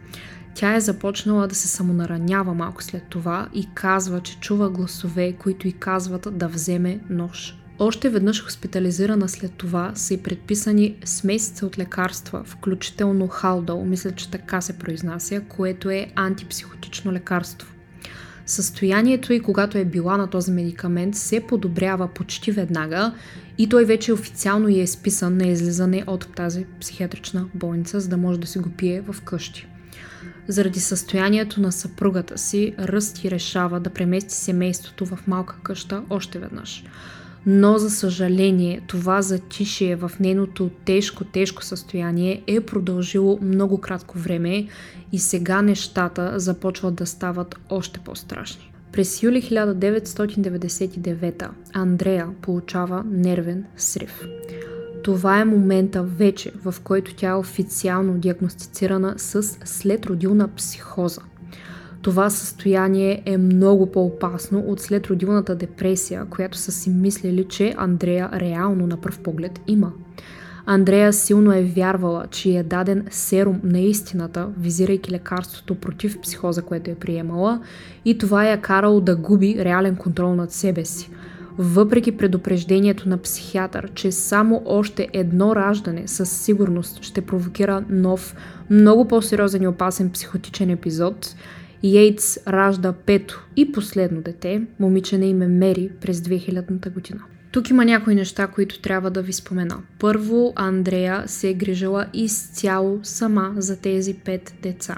Тя 0.55 0.75
е 0.75 0.79
започнала 0.79 1.47
да 1.47 1.55
се 1.55 1.67
самонаранява 1.67 2.53
малко 2.53 2.83
след 2.83 3.03
това 3.09 3.49
и 3.53 3.67
казва, 3.73 4.21
че 4.21 4.39
чува 4.39 4.69
гласове, 4.69 5.33
които 5.33 5.67
й 5.67 5.71
казват 5.71 6.27
да 6.31 6.47
вземе 6.47 6.99
нож. 7.09 7.57
Още 7.79 8.09
веднъж 8.09 8.43
хоспитализирана 8.43 9.29
след 9.29 9.53
това 9.53 9.91
са 9.95 10.13
и 10.13 10.17
предписани 10.17 10.95
смесица 11.05 11.65
от 11.65 11.77
лекарства, 11.77 12.43
включително 12.45 13.27
халдол, 13.27 13.85
мисля, 13.85 14.11
че 14.11 14.31
така 14.31 14.61
се 14.61 14.79
произнася, 14.79 15.41
което 15.49 15.89
е 15.89 16.11
антипсихотично 16.15 17.11
лекарство. 17.11 17.73
Състоянието 18.45 19.33
и 19.33 19.39
когато 19.39 19.77
е 19.77 19.85
била 19.85 20.17
на 20.17 20.29
този 20.29 20.51
медикамент 20.51 21.15
се 21.15 21.39
подобрява 21.47 22.07
почти 22.07 22.51
веднага 22.51 23.13
и 23.57 23.69
той 23.69 23.85
вече 23.85 24.13
официално 24.13 24.67
е 24.67 24.71
изписан 24.71 25.37
на 25.37 25.47
излизане 25.47 26.03
от 26.07 26.27
тази 26.35 26.65
психиатрична 26.81 27.45
болница, 27.55 27.99
за 27.99 28.09
да 28.09 28.17
може 28.17 28.39
да 28.39 28.47
си 28.47 28.59
го 28.59 28.69
пие 28.69 29.01
в 29.01 29.21
къщи. 29.21 29.67
Заради 30.47 30.79
състоянието 30.79 31.61
на 31.61 31.71
съпругата 31.71 32.37
си, 32.37 32.75
Ръсти 32.79 33.31
решава 33.31 33.79
да 33.79 33.89
премести 33.89 34.33
семейството 34.33 35.05
в 35.05 35.19
малка 35.27 35.55
къща 35.63 36.03
още 36.09 36.39
веднъж. 36.39 36.83
Но, 37.49 37.77
за 37.77 37.89
съжаление, 37.89 38.81
това 38.87 39.21
затишие 39.21 39.95
в 39.95 40.11
нейното 40.19 40.69
тежко, 40.85 41.23
тежко 41.23 41.63
състояние 41.63 42.43
е 42.47 42.61
продължило 42.61 43.39
много 43.41 43.77
кратко 43.77 44.17
време 44.17 44.67
и 45.11 45.19
сега 45.19 45.61
нещата 45.61 46.39
започват 46.39 46.95
да 46.95 47.05
стават 47.05 47.59
още 47.69 47.99
по-страшни. 47.99 48.71
През 48.91 49.23
юли 49.23 49.41
1999 49.41 51.47
Андрея 51.73 52.27
получава 52.41 53.03
нервен 53.11 53.65
срив. 53.77 54.25
Това 55.03 55.39
е 55.39 55.45
момента 55.45 56.03
вече, 56.03 56.51
в 56.65 56.75
който 56.83 57.15
тя 57.15 57.29
е 57.29 57.33
официално 57.33 58.13
диагностицирана 58.13 59.13
с 59.17 59.43
следродилна 59.65 60.55
психоза. 60.55 61.21
Това 62.01 62.29
състояние 62.29 63.21
е 63.25 63.37
много 63.37 63.91
по-опасно 63.91 64.59
от 64.59 64.79
следродилната 64.79 65.55
депресия, 65.55 66.25
която 66.25 66.57
са 66.57 66.71
си 66.71 66.89
мислили, 66.89 67.43
че 67.43 67.73
Андрея 67.77 68.29
реално 68.33 68.87
на 68.87 68.97
пръв 68.97 69.19
поглед 69.19 69.59
има. 69.67 69.91
Андрея 70.69 71.13
силно 71.13 71.53
е 71.53 71.63
вярвала, 71.63 72.27
че 72.31 72.49
е 72.49 72.63
даден 72.63 73.05
серум 73.09 73.59
на 73.63 73.79
истината, 73.79 74.47
визирайки 74.59 75.11
лекарството 75.11 75.75
против 75.75 76.21
психоза, 76.21 76.61
което 76.61 76.91
е 76.91 76.95
приемала, 76.95 77.61
и 78.05 78.17
това 78.17 78.45
я 78.45 78.61
карало 78.61 79.01
да 79.01 79.15
губи 79.15 79.55
реален 79.59 79.95
контрол 79.95 80.35
над 80.35 80.51
себе 80.51 80.85
си. 80.85 81.09
Въпреки 81.57 82.17
предупреждението 82.17 83.09
на 83.09 83.17
психиатър, 83.17 83.91
че 83.93 84.11
само 84.11 84.61
още 84.65 85.07
едно 85.13 85.55
раждане 85.55 86.07
със 86.07 86.31
сигурност 86.31 87.03
ще 87.03 87.21
провокира 87.21 87.83
нов, 87.89 88.35
много 88.69 89.07
по-сериозен 89.07 89.63
и 89.63 89.67
опасен 89.67 90.09
психотичен 90.09 90.69
епизод, 90.69 91.35
Йейтс 91.83 92.37
ражда 92.47 92.93
пето 92.93 93.47
и 93.55 93.71
последно 93.71 94.21
дете, 94.21 94.61
момиче 94.79 95.17
на 95.17 95.25
име 95.25 95.47
Мери 95.47 95.89
през 96.01 96.19
2000 96.19 96.93
година. 96.93 97.23
Тук 97.51 97.69
има 97.69 97.85
някои 97.85 98.15
неща, 98.15 98.47
които 98.47 98.81
трябва 98.81 99.11
да 99.11 99.21
ви 99.21 99.33
спомена. 99.33 99.77
Първо, 99.99 100.53
Андрея 100.55 101.23
се 101.27 101.49
е 101.49 101.53
грижила 101.53 102.05
изцяло 102.13 102.99
сама 103.03 103.53
за 103.57 103.81
тези 103.81 104.13
пет 104.13 104.53
деца. 104.61 104.97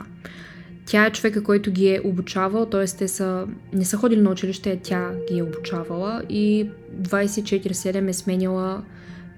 Тя 0.86 1.05
е 1.05 1.12
човека, 1.12 1.43
който 1.43 1.71
ги 1.71 1.88
е 1.88 2.01
обучавал, 2.03 2.65
т.е. 2.65 2.86
те 2.86 3.07
са, 3.07 3.48
не 3.74 3.86
са 3.86 3.98
ходили 3.98 4.21
на 4.21 4.29
училище, 4.29 4.79
тя 4.83 5.12
ги 5.31 5.39
е 5.39 5.43
обучавала 5.43 6.24
и 6.29 6.69
24-7 7.01 8.09
е 8.09 8.13
сменяла 8.13 8.83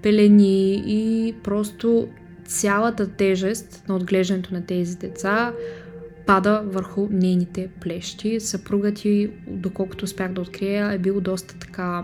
пелени 0.02 0.84
и 0.86 1.34
просто 1.44 2.08
цялата 2.46 3.08
тежест 3.08 3.84
на 3.88 3.96
отглеждането 3.96 4.54
на 4.54 4.66
тези 4.66 4.98
деца 4.98 5.54
пада 6.26 6.64
върху 6.66 7.08
нейните 7.12 7.70
плещи. 7.82 8.40
Съпругът 8.40 8.96
ти, 8.96 9.32
доколкото 9.48 10.06
успях 10.06 10.34
да 10.34 10.42
открия, 10.42 10.92
е 10.92 10.98
бил 10.98 11.22
доста 11.22 11.56
така 11.60 12.04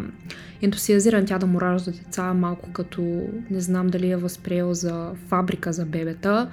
ентусиазиран 0.62 1.26
тя 1.26 1.38
да 1.38 1.46
му 1.46 1.62
ражда 1.62 1.92
деца, 1.92 2.34
малко 2.34 2.72
като 2.72 3.02
не 3.50 3.60
знам 3.60 3.88
дали 3.88 4.12
е 4.12 4.18
възприел 4.18 4.74
за 4.74 5.12
фабрика 5.28 5.74
за 5.74 5.86
бебета, 5.86 6.50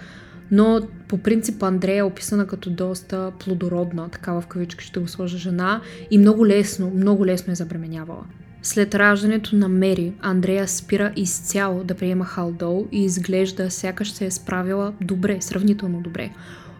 но 0.51 0.81
по 1.09 1.19
принцип 1.19 1.63
Андрея 1.63 1.99
е 1.99 2.03
описана 2.03 2.47
като 2.47 2.71
доста 2.71 3.33
плодородна, 3.39 4.09
такава 4.09 4.41
в 4.41 4.47
кавички 4.47 4.85
ще 4.85 5.01
го 5.01 5.09
сложа 5.09 5.39
жена 5.39 5.81
и 6.11 6.19
много 6.19 6.47
лесно, 6.47 6.91
много 6.91 7.27
лесно 7.27 7.53
е 7.53 7.57
забременявала. 7.57 8.25
След 8.63 8.95
раждането 8.95 9.57
на 9.57 9.69
Мери, 9.69 10.13
Андрея 10.21 10.69
спира 10.69 11.13
изцяло 11.17 11.85
да 11.85 11.95
приема 11.95 12.25
халдол 12.25 12.87
и 12.93 13.05
изглежда 13.05 13.71
сякаш 13.71 14.13
се 14.13 14.27
е 14.27 14.31
справила 14.31 14.93
добре, 15.01 15.41
сравнително 15.41 16.01
добре. 16.01 16.31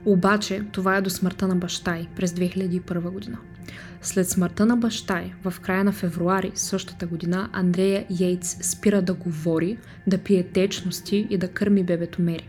Обаче 0.07 0.63
това 0.73 0.97
е 0.97 1.01
до 1.01 1.11
смъртта 1.11 1.49
на 1.49 1.57
баща 1.57 1.97
й 1.97 2.09
през 2.17 2.33
2001 2.33 3.11
година. 3.11 3.39
След 4.03 4.29
смъртта 4.29 4.67
на 4.67 4.77
баща 4.77 5.21
й, 5.21 5.33
в 5.45 5.61
края 5.61 5.85
на 5.85 5.93
февруари 5.93 6.53
същата 6.55 7.07
година, 7.07 7.49
Андрея 7.53 8.07
Йейтс 8.11 8.49
спира 8.49 9.03
да 9.03 9.15
говори, 9.15 9.79
да 10.07 10.19
пие 10.19 10.43
течности 10.43 11.27
и 11.31 11.39
да 11.39 11.49
кърми 11.49 11.83
бебето 11.83 12.23
Мери. 12.23 12.49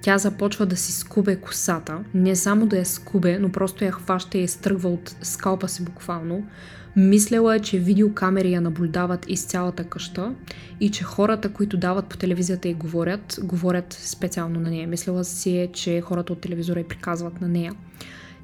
Тя 0.00 0.18
започва 0.18 0.66
да 0.66 0.76
си 0.76 0.92
скубе 0.92 1.36
косата, 1.36 1.98
не 2.14 2.36
само 2.36 2.66
да 2.66 2.76
я 2.76 2.86
скубе, 2.86 3.38
но 3.38 3.52
просто 3.52 3.84
я 3.84 3.92
хваща 3.92 4.38
и 4.38 4.40
я 4.40 4.44
изтръгва 4.44 4.88
от 4.88 5.16
скалпа 5.22 5.68
си 5.68 5.84
буквално. 5.84 6.46
Мислела 6.96 7.56
е, 7.56 7.60
че 7.60 7.78
видеокамери 7.78 8.52
я 8.52 8.60
наблюдават 8.60 9.26
из 9.28 9.44
цялата 9.44 9.84
къща 9.84 10.34
и 10.80 10.90
че 10.90 11.04
хората, 11.04 11.48
които 11.48 11.76
дават 11.76 12.06
по 12.06 12.16
телевизията 12.16 12.68
и 12.68 12.74
говорят, 12.74 13.38
говорят 13.42 13.92
специално 13.92 14.60
на 14.60 14.70
нея. 14.70 14.88
Мислела 14.88 15.24
си 15.24 15.58
е, 15.58 15.68
че 15.72 16.00
хората 16.00 16.32
от 16.32 16.40
телевизора 16.40 16.80
и 16.80 16.88
приказват 16.88 17.40
на 17.40 17.48
нея. 17.48 17.74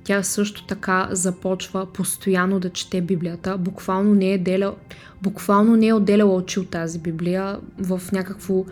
Тя 0.05 0.23
също 0.23 0.67
така 0.67 1.09
започва 1.11 1.87
постоянно 1.93 2.61
да 2.61 2.71
чете 2.71 3.01
Библията. 3.01 3.59
Буквално 3.59 4.15
не 4.15 4.33
е, 4.33 4.39
деля, 4.39 4.75
буквално 5.23 5.77
не 5.77 5.87
е 5.87 5.95
отделяла 5.95 6.35
очи 6.35 6.61
от 6.61 6.71
тази 6.71 6.99
Библия 6.99 7.61
в 7.79 8.03
някакво 8.13 8.65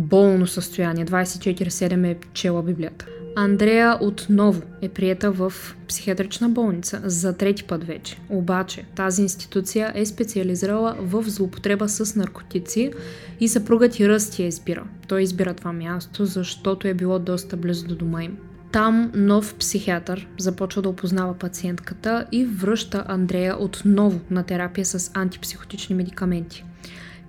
болно 0.00 0.46
състояние. 0.46 1.04
24-7 1.04 2.06
е 2.06 2.16
чела 2.32 2.62
Библията. 2.62 3.06
Андрея 3.36 3.98
отново 4.00 4.62
е 4.82 4.88
прията 4.88 5.30
в 5.30 5.52
психиатрична 5.88 6.48
болница 6.48 7.00
за 7.04 7.32
трети 7.32 7.64
път 7.64 7.84
вече. 7.84 8.18
Обаче 8.28 8.84
тази 8.94 9.22
институция 9.22 9.92
е 9.94 10.06
специализирала 10.06 10.96
в 11.00 11.22
злоупотреба 11.22 11.88
с 11.88 12.16
наркотици 12.16 12.92
и 13.40 13.48
съпругът 13.48 14.00
и 14.00 14.08
Ръсти 14.08 14.42
я 14.42 14.48
избира. 14.48 14.84
Той 15.08 15.22
избира 15.22 15.54
това 15.54 15.72
място, 15.72 16.24
защото 16.24 16.88
е 16.88 16.94
било 16.94 17.18
доста 17.18 17.56
близо 17.56 17.86
до 17.86 17.94
дома 17.94 18.24
им. 18.24 18.36
Там 18.72 19.10
нов 19.14 19.54
психиатър 19.54 20.28
започва 20.38 20.82
да 20.82 20.88
опознава 20.88 21.34
пациентката 21.34 22.26
и 22.32 22.44
връща 22.44 23.04
Андрея 23.08 23.56
отново 23.58 24.20
на 24.30 24.42
терапия 24.42 24.84
с 24.84 25.10
антипсихотични 25.14 25.94
медикаменти. 25.94 26.64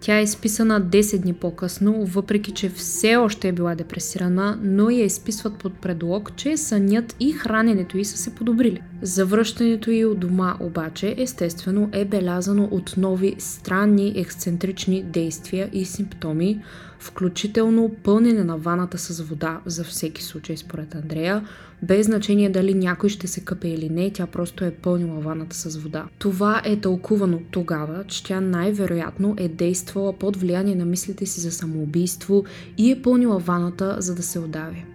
Тя 0.02 0.20
е 0.20 0.24
изписана 0.24 0.82
10 0.82 1.18
дни 1.18 1.34
по-късно, 1.34 2.06
въпреки 2.06 2.52
че 2.52 2.70
все 2.70 3.16
още 3.16 3.48
е 3.48 3.52
била 3.52 3.76
депресирана, 3.76 4.60
но 4.64 4.90
я 4.90 5.06
изписват 5.06 5.58
под 5.58 5.74
предлог, 5.74 6.36
че 6.36 6.58
сънят 6.58 7.16
и 7.20 7.32
храненето 7.32 7.98
й 7.98 8.06
са 8.06 8.18
се 8.18 8.36
подобрили. 8.36 8.82
Завръщането 9.02 9.92
й 9.92 10.06
от 10.06 10.20
дома 10.20 10.56
обаче 10.60 11.16
естествено 11.18 11.90
е 11.92 12.06
белязано 12.06 12.68
от 12.72 12.94
нови 12.98 13.36
странни 13.38 14.14
ексцентрични 14.16 15.04
действия 15.04 15.70
и 15.74 15.86
симптоми, 15.86 16.62
включително 17.02 17.92
пълнене 18.04 18.44
на 18.44 18.58
ваната 18.58 18.98
с 18.98 19.24
вода 19.24 19.62
за 19.66 19.84
всеки 19.84 20.24
случай 20.24 20.58
според 20.58 20.96
Андрея, 20.96 21.48
без 21.84 22.06
значение 22.06 22.50
дали 22.50 22.74
някой 22.74 23.10
ще 23.10 23.28
се 23.28 23.42
къпе 23.42 23.68
или 23.68 23.90
не, 23.90 24.12
тя 24.12 24.28
просто 24.28 24.66
е 24.66 24.72
пълнила 24.72 25.20
ваната 25.20 25.56
с 25.56 25.78
вода. 25.78 26.06
Това 26.20 26.62
е 26.66 26.80
тълкувано 26.80 27.40
тогава, 27.52 28.04
че 28.08 28.24
тя 28.24 28.42
най-вероятно 28.42 29.36
е 29.38 29.48
действала 29.48 30.14
под 30.14 30.38
влияние 30.38 30.76
на 30.76 30.86
мислите 30.86 31.26
си 31.26 31.40
за 31.40 31.52
самоубийство 31.52 32.44
и 32.78 32.92
е 32.92 33.02
пълнила 33.02 33.40
ваната, 33.40 33.96
за 34.00 34.16
да 34.16 34.24
се 34.24 34.40
удави. 34.40 34.86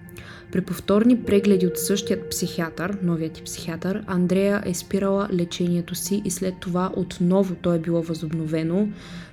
При 0.53 0.61
повторни 0.61 1.23
прегледи 1.23 1.67
от 1.67 1.79
същият 1.79 2.31
психиатър, 2.31 2.97
новият 3.03 3.43
психиатър, 3.45 4.03
Андрея 4.07 4.63
е 4.67 4.75
спирала 4.75 5.29
лечението 5.33 5.95
си 5.95 6.23
и 6.25 6.31
след 6.31 6.55
това 6.61 6.93
отново 6.97 7.55
то 7.55 7.75
е 7.75 7.79
било 7.79 8.03
възобновено. 8.03 8.89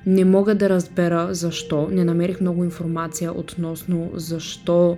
Не 0.05 0.25
мога 0.25 0.55
да 0.55 0.69
разбера 0.69 1.27
защо. 1.31 1.87
Не 1.91 2.03
намерих 2.03 2.41
много 2.41 2.63
информация 2.63 3.39
относно 3.39 4.11
защо 4.13 4.97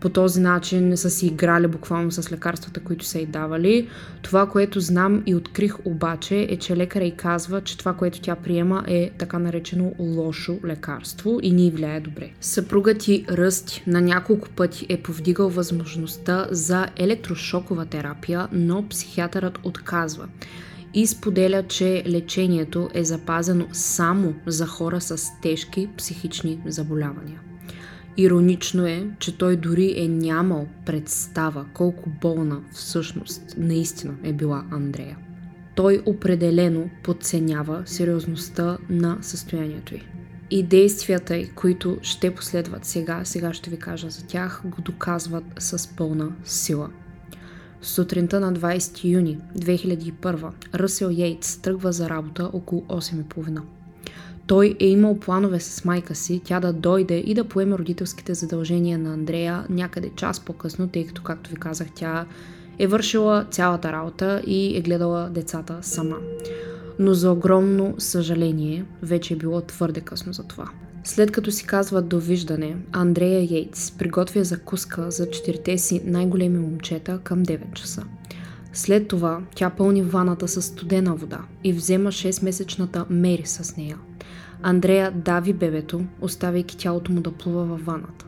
по 0.00 0.08
този 0.08 0.40
начин 0.40 0.96
са 0.96 1.10
си 1.10 1.26
играли 1.26 1.66
буквално 1.66 2.10
с 2.10 2.32
лекарствата, 2.32 2.80
които 2.80 3.04
са 3.04 3.18
й 3.18 3.26
давали. 3.26 3.88
Това, 4.22 4.48
което 4.48 4.80
знам 4.80 5.22
и 5.26 5.34
открих 5.34 5.86
обаче 5.86 6.46
е, 6.50 6.56
че 6.56 6.76
лекаря 6.76 7.04
й 7.04 7.10
казва, 7.10 7.60
че 7.60 7.78
това, 7.78 7.94
което 7.94 8.20
тя 8.20 8.36
приема 8.36 8.84
е 8.86 9.10
така 9.18 9.38
наречено 9.38 9.92
лошо 9.98 10.58
лекарство 10.64 11.38
и 11.42 11.52
ни 11.52 11.70
влияе 11.70 12.00
добре. 12.00 12.30
Съпругът 12.40 12.98
ти 12.98 13.24
Ръсти 13.30 13.82
на 13.86 14.00
няколко 14.00 14.48
пъти 14.48 14.86
е 14.88 15.02
повдигал 15.02 15.48
възможността 15.48 16.46
за 16.50 16.86
електрошокова 16.96 17.84
терапия, 17.84 18.48
но 18.52 18.88
психиатърът 18.88 19.58
отказва 19.62 20.28
и 20.94 21.06
споделя, 21.06 21.62
че 21.68 22.02
лечението 22.06 22.90
е 22.94 23.04
запазено 23.04 23.66
само 23.72 24.34
за 24.46 24.66
хора 24.66 25.00
с 25.00 25.40
тежки 25.42 25.88
психични 25.96 26.60
заболявания. 26.66 27.40
Иронично 28.16 28.86
е, 28.86 29.10
че 29.18 29.38
той 29.38 29.56
дори 29.56 29.94
е 29.96 30.08
нямал 30.08 30.66
представа 30.86 31.66
колко 31.74 32.10
болна 32.20 32.60
всъщност 32.72 33.42
наистина 33.58 34.14
е 34.22 34.32
била 34.32 34.64
Андрея. 34.70 35.18
Той 35.74 36.02
определено 36.06 36.90
подценява 37.02 37.82
сериозността 37.86 38.78
на 38.90 39.18
състоянието 39.20 39.94
й. 39.94 40.02
И 40.50 40.62
действията 40.62 41.36
й, 41.36 41.50
които 41.54 41.98
ще 42.02 42.34
последват 42.34 42.84
сега, 42.84 43.20
сега 43.24 43.52
ще 43.52 43.70
ви 43.70 43.76
кажа 43.76 44.10
за 44.10 44.26
тях, 44.26 44.62
го 44.64 44.82
доказват 44.82 45.44
с 45.58 45.96
пълна 45.96 46.32
сила. 46.44 46.90
Сутринта 47.82 48.40
на 48.40 48.52
20 48.52 49.04
юни 49.04 49.38
2001 49.58 50.52
Ръсел 50.74 51.10
Йейтс 51.10 51.58
тръгва 51.58 51.92
за 51.92 52.10
работа 52.10 52.50
около 52.52 52.82
8.30. 52.82 53.60
Той 54.50 54.76
е 54.80 54.86
имал 54.86 55.18
планове 55.18 55.60
с 55.60 55.84
майка 55.84 56.14
си, 56.14 56.40
тя 56.44 56.60
да 56.60 56.72
дойде 56.72 57.18
и 57.18 57.34
да 57.34 57.44
поеме 57.44 57.78
родителските 57.78 58.34
задължения 58.34 58.98
на 58.98 59.12
Андрея 59.12 59.66
някъде 59.68 60.10
час 60.16 60.40
по-късно, 60.40 60.88
тъй 60.88 61.06
като, 61.06 61.22
както 61.22 61.50
ви 61.50 61.56
казах, 61.56 61.88
тя 61.94 62.26
е 62.78 62.86
вършила 62.86 63.46
цялата 63.50 63.92
работа 63.92 64.42
и 64.46 64.76
е 64.76 64.80
гледала 64.80 65.30
децата 65.30 65.78
сама. 65.82 66.16
Но 66.98 67.14
за 67.14 67.32
огромно 67.32 67.94
съжаление, 67.98 68.84
вече 69.02 69.34
е 69.34 69.36
било 69.36 69.60
твърде 69.60 70.00
късно 70.00 70.32
за 70.32 70.42
това. 70.42 70.70
След 71.04 71.32
като 71.32 71.50
си 71.50 71.66
казва 71.66 72.02
довиждане, 72.02 72.76
Андрея 72.92 73.40
Йейтс 73.50 73.90
приготвя 73.90 74.44
закуска 74.44 75.10
за 75.10 75.30
четирите 75.30 75.78
си 75.78 76.02
най-големи 76.04 76.58
момчета 76.58 77.18
към 77.24 77.44
9 77.44 77.72
часа. 77.74 78.04
След 78.72 79.08
това 79.08 79.40
тя 79.54 79.70
пълни 79.70 80.02
ваната 80.02 80.48
с 80.48 80.62
студена 80.62 81.14
вода 81.14 81.40
и 81.64 81.72
взема 81.72 82.12
6-месечната 82.12 83.04
Мери 83.10 83.46
с 83.46 83.76
нея– 83.76 83.98
Андрея 84.62 85.10
дави 85.10 85.52
бебето, 85.52 86.04
оставяйки 86.20 86.76
тялото 86.76 87.12
му 87.12 87.20
да 87.20 87.32
плува 87.32 87.64
във 87.64 87.84
ваната. 87.84 88.26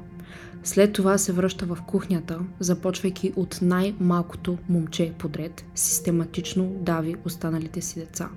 След 0.65 0.93
това 0.93 1.19
се 1.19 1.33
връща 1.33 1.67
в 1.67 1.79
кухнята, 1.87 2.39
започвайки 2.61 3.33
от 3.37 3.59
най-малкото 3.63 4.59
момче 4.69 5.13
подред, 5.19 5.65
систематично 5.75 6.65
дави 6.65 7.15
останалите 7.25 7.81
си 7.81 7.99
деца. 7.99 8.29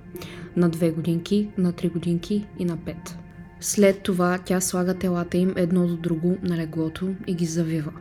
На 0.56 0.68
две 0.68 0.90
годинки, 0.90 1.48
на 1.58 1.72
три 1.72 1.88
годинки 1.88 2.46
и 2.58 2.64
на 2.64 2.76
пет. 2.76 3.18
След 3.60 4.02
това 4.02 4.38
тя 4.44 4.60
слага 4.60 4.94
телата 4.94 5.38
им 5.38 5.52
едно 5.56 5.86
до 5.86 5.96
друго 5.96 6.36
на 6.42 6.56
леглото 6.56 7.14
и 7.26 7.34
ги 7.34 7.46
завива. 7.46 7.92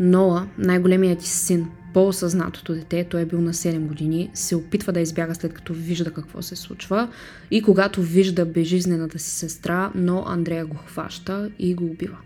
Ноа, 0.00 0.46
най-големият 0.58 1.18
ти 1.18 1.28
син, 1.28 1.70
по-осъзнатото 1.94 2.74
дете, 2.74 3.06
той 3.10 3.20
е 3.20 3.26
бил 3.26 3.40
на 3.40 3.52
7 3.52 3.78
години, 3.78 4.30
се 4.34 4.56
опитва 4.56 4.92
да 4.92 5.00
избяга 5.00 5.34
след 5.34 5.52
като 5.52 5.72
вижда 5.74 6.10
какво 6.10 6.42
се 6.42 6.56
случва 6.56 7.08
и 7.50 7.62
когато 7.62 8.02
вижда 8.02 8.44
безжизнената 8.44 9.18
си 9.18 9.30
сестра, 9.30 9.92
но 9.94 10.24
Андрея 10.26 10.66
го 10.66 10.76
хваща 10.76 11.50
и 11.58 11.74
го 11.74 11.84
убива. 11.84 12.16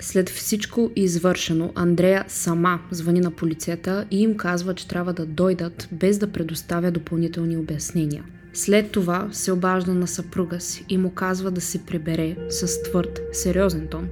След 0.00 0.28
всичко 0.28 0.90
извършено, 0.96 1.72
Андрея 1.74 2.24
сама 2.28 2.80
звъни 2.90 3.20
на 3.20 3.30
полицията 3.30 4.06
и 4.10 4.22
им 4.22 4.36
казва, 4.36 4.74
че 4.74 4.88
трябва 4.88 5.12
да 5.12 5.26
дойдат 5.26 5.88
без 5.92 6.18
да 6.18 6.32
предоставя 6.32 6.90
допълнителни 6.90 7.56
обяснения. 7.56 8.24
След 8.52 8.90
това 8.90 9.28
се 9.32 9.52
обажда 9.52 9.94
на 9.94 10.06
съпруга 10.06 10.60
си 10.60 10.84
и 10.88 10.98
му 10.98 11.10
казва 11.10 11.50
да 11.50 11.60
се 11.60 11.86
прибере 11.86 12.36
с 12.48 12.82
твърд, 12.82 13.20
сериозен 13.32 13.86
тон 13.86 14.08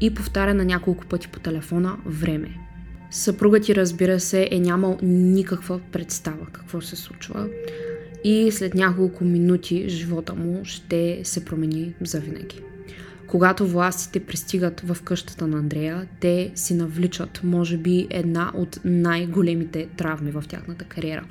и 0.00 0.14
повтаря 0.14 0.54
на 0.54 0.64
няколко 0.64 1.06
пъти 1.06 1.28
по 1.28 1.40
телефона 1.40 1.96
време. 2.06 2.65
Съпругът 3.10 3.62
ти, 3.62 3.74
разбира 3.74 4.20
се, 4.20 4.48
е 4.50 4.60
нямал 4.60 4.98
никаква 5.02 5.80
представа 5.92 6.46
какво 6.52 6.80
се 6.80 6.96
случва 6.96 7.48
и 8.24 8.50
след 8.52 8.74
няколко 8.74 9.24
минути 9.24 9.88
живота 9.88 10.34
му 10.34 10.64
ще 10.64 11.20
се 11.24 11.44
промени 11.44 11.94
завинаги. 12.00 12.60
Когато 13.26 13.66
властите 13.66 14.20
пристигат 14.20 14.80
в 14.80 14.96
къщата 15.04 15.46
на 15.46 15.58
Андрея, 15.58 16.06
те 16.20 16.52
си 16.54 16.74
навличат, 16.74 17.40
може 17.44 17.76
би, 17.76 18.06
една 18.10 18.52
от 18.54 18.80
най-големите 18.84 19.88
травми 19.96 20.30
в 20.30 20.44
тяхната 20.48 20.84
кариера. 20.84 21.24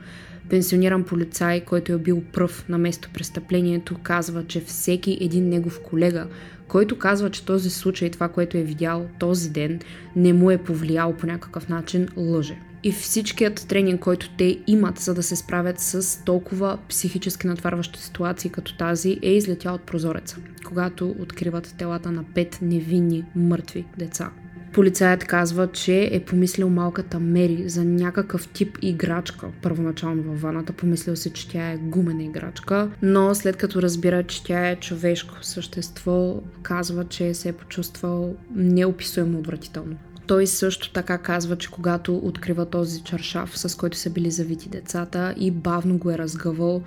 Пенсиониран 0.50 1.04
полицай, 1.04 1.66
който 1.66 1.94
е 1.94 1.98
бил 1.98 2.24
пръв 2.34 2.66
на 2.70 2.78
место 2.78 3.10
престъплението, 3.14 3.96
казва, 4.04 4.48
че 4.48 4.62
всеки 4.62 5.18
един 5.22 5.50
негов 5.50 5.80
колега, 5.84 6.28
който 6.68 6.98
казва, 6.98 7.30
че 7.30 7.46
този 7.46 7.70
случай, 7.70 8.12
това, 8.12 8.28
което 8.28 8.58
е 8.58 8.64
видял 8.64 9.08
този 9.20 9.50
ден, 9.50 9.80
не 10.16 10.34
му 10.34 10.52
е 10.52 10.58
повлияло 10.58 11.14
по 11.14 11.28
някакъв 11.28 11.70
начин, 11.70 12.08
лъже. 12.18 12.58
И 12.84 12.92
всичкият 12.92 13.66
тренинг, 13.68 14.02
който 14.02 14.30
те 14.38 14.60
имат, 14.68 15.00
за 15.00 15.14
да 15.14 15.24
се 15.24 15.36
справят 15.36 15.80
с 15.80 16.24
толкова 16.26 16.78
психически 16.90 17.48
натварващи 17.48 18.02
ситуации 18.02 18.52
като 18.52 18.78
тази, 18.78 19.20
е 19.22 19.32
излетял 19.32 19.76
от 19.76 19.82
прозореца, 19.82 20.38
когато 20.66 21.16
откриват 21.20 21.76
телата 21.78 22.12
на 22.12 22.24
пет 22.24 22.60
невинни 22.62 23.26
мъртви 23.36 23.86
деца. 23.98 24.32
Полицаят 24.76 25.24
казва, 25.24 25.68
че 25.72 26.10
е 26.12 26.20
помислил 26.20 26.70
малката 26.70 27.20
Мери 27.20 27.70
за 27.70 27.86
някакъв 27.86 28.48
тип 28.48 28.78
играчка. 28.82 29.48
Първоначално 29.62 30.24
във 30.24 30.42
ваната 30.42 30.74
помислил 30.74 31.16
се, 31.16 31.34
че 31.34 31.50
тя 31.50 31.72
е 31.72 31.78
гумена 31.78 32.24
играчка, 32.24 32.92
но 33.02 33.36
след 33.36 33.58
като 33.58 33.82
разбира, 33.82 34.24
че 34.24 34.44
тя 34.44 34.70
е 34.70 34.76
човешко 34.76 35.36
същество, 35.42 36.42
казва, 36.62 37.06
че 37.06 37.34
се 37.34 37.50
е 37.50 37.54
почувствал 37.54 38.36
неописуемо 38.56 39.40
отвратително. 39.40 39.96
Той 40.28 40.48
също 40.48 40.94
така 40.94 41.18
казва, 41.18 41.56
че 41.56 41.72
когато 41.72 42.18
открива 42.18 42.66
този 42.66 43.04
чаршаф, 43.04 43.60
с 43.60 43.78
който 43.78 43.98
са 43.98 44.10
били 44.10 44.32
завити 44.32 44.70
децата 44.70 45.34
и 45.38 45.52
бавно 45.52 45.98
го 45.98 46.12
е 46.12 46.18
разгъвал, 46.18 46.84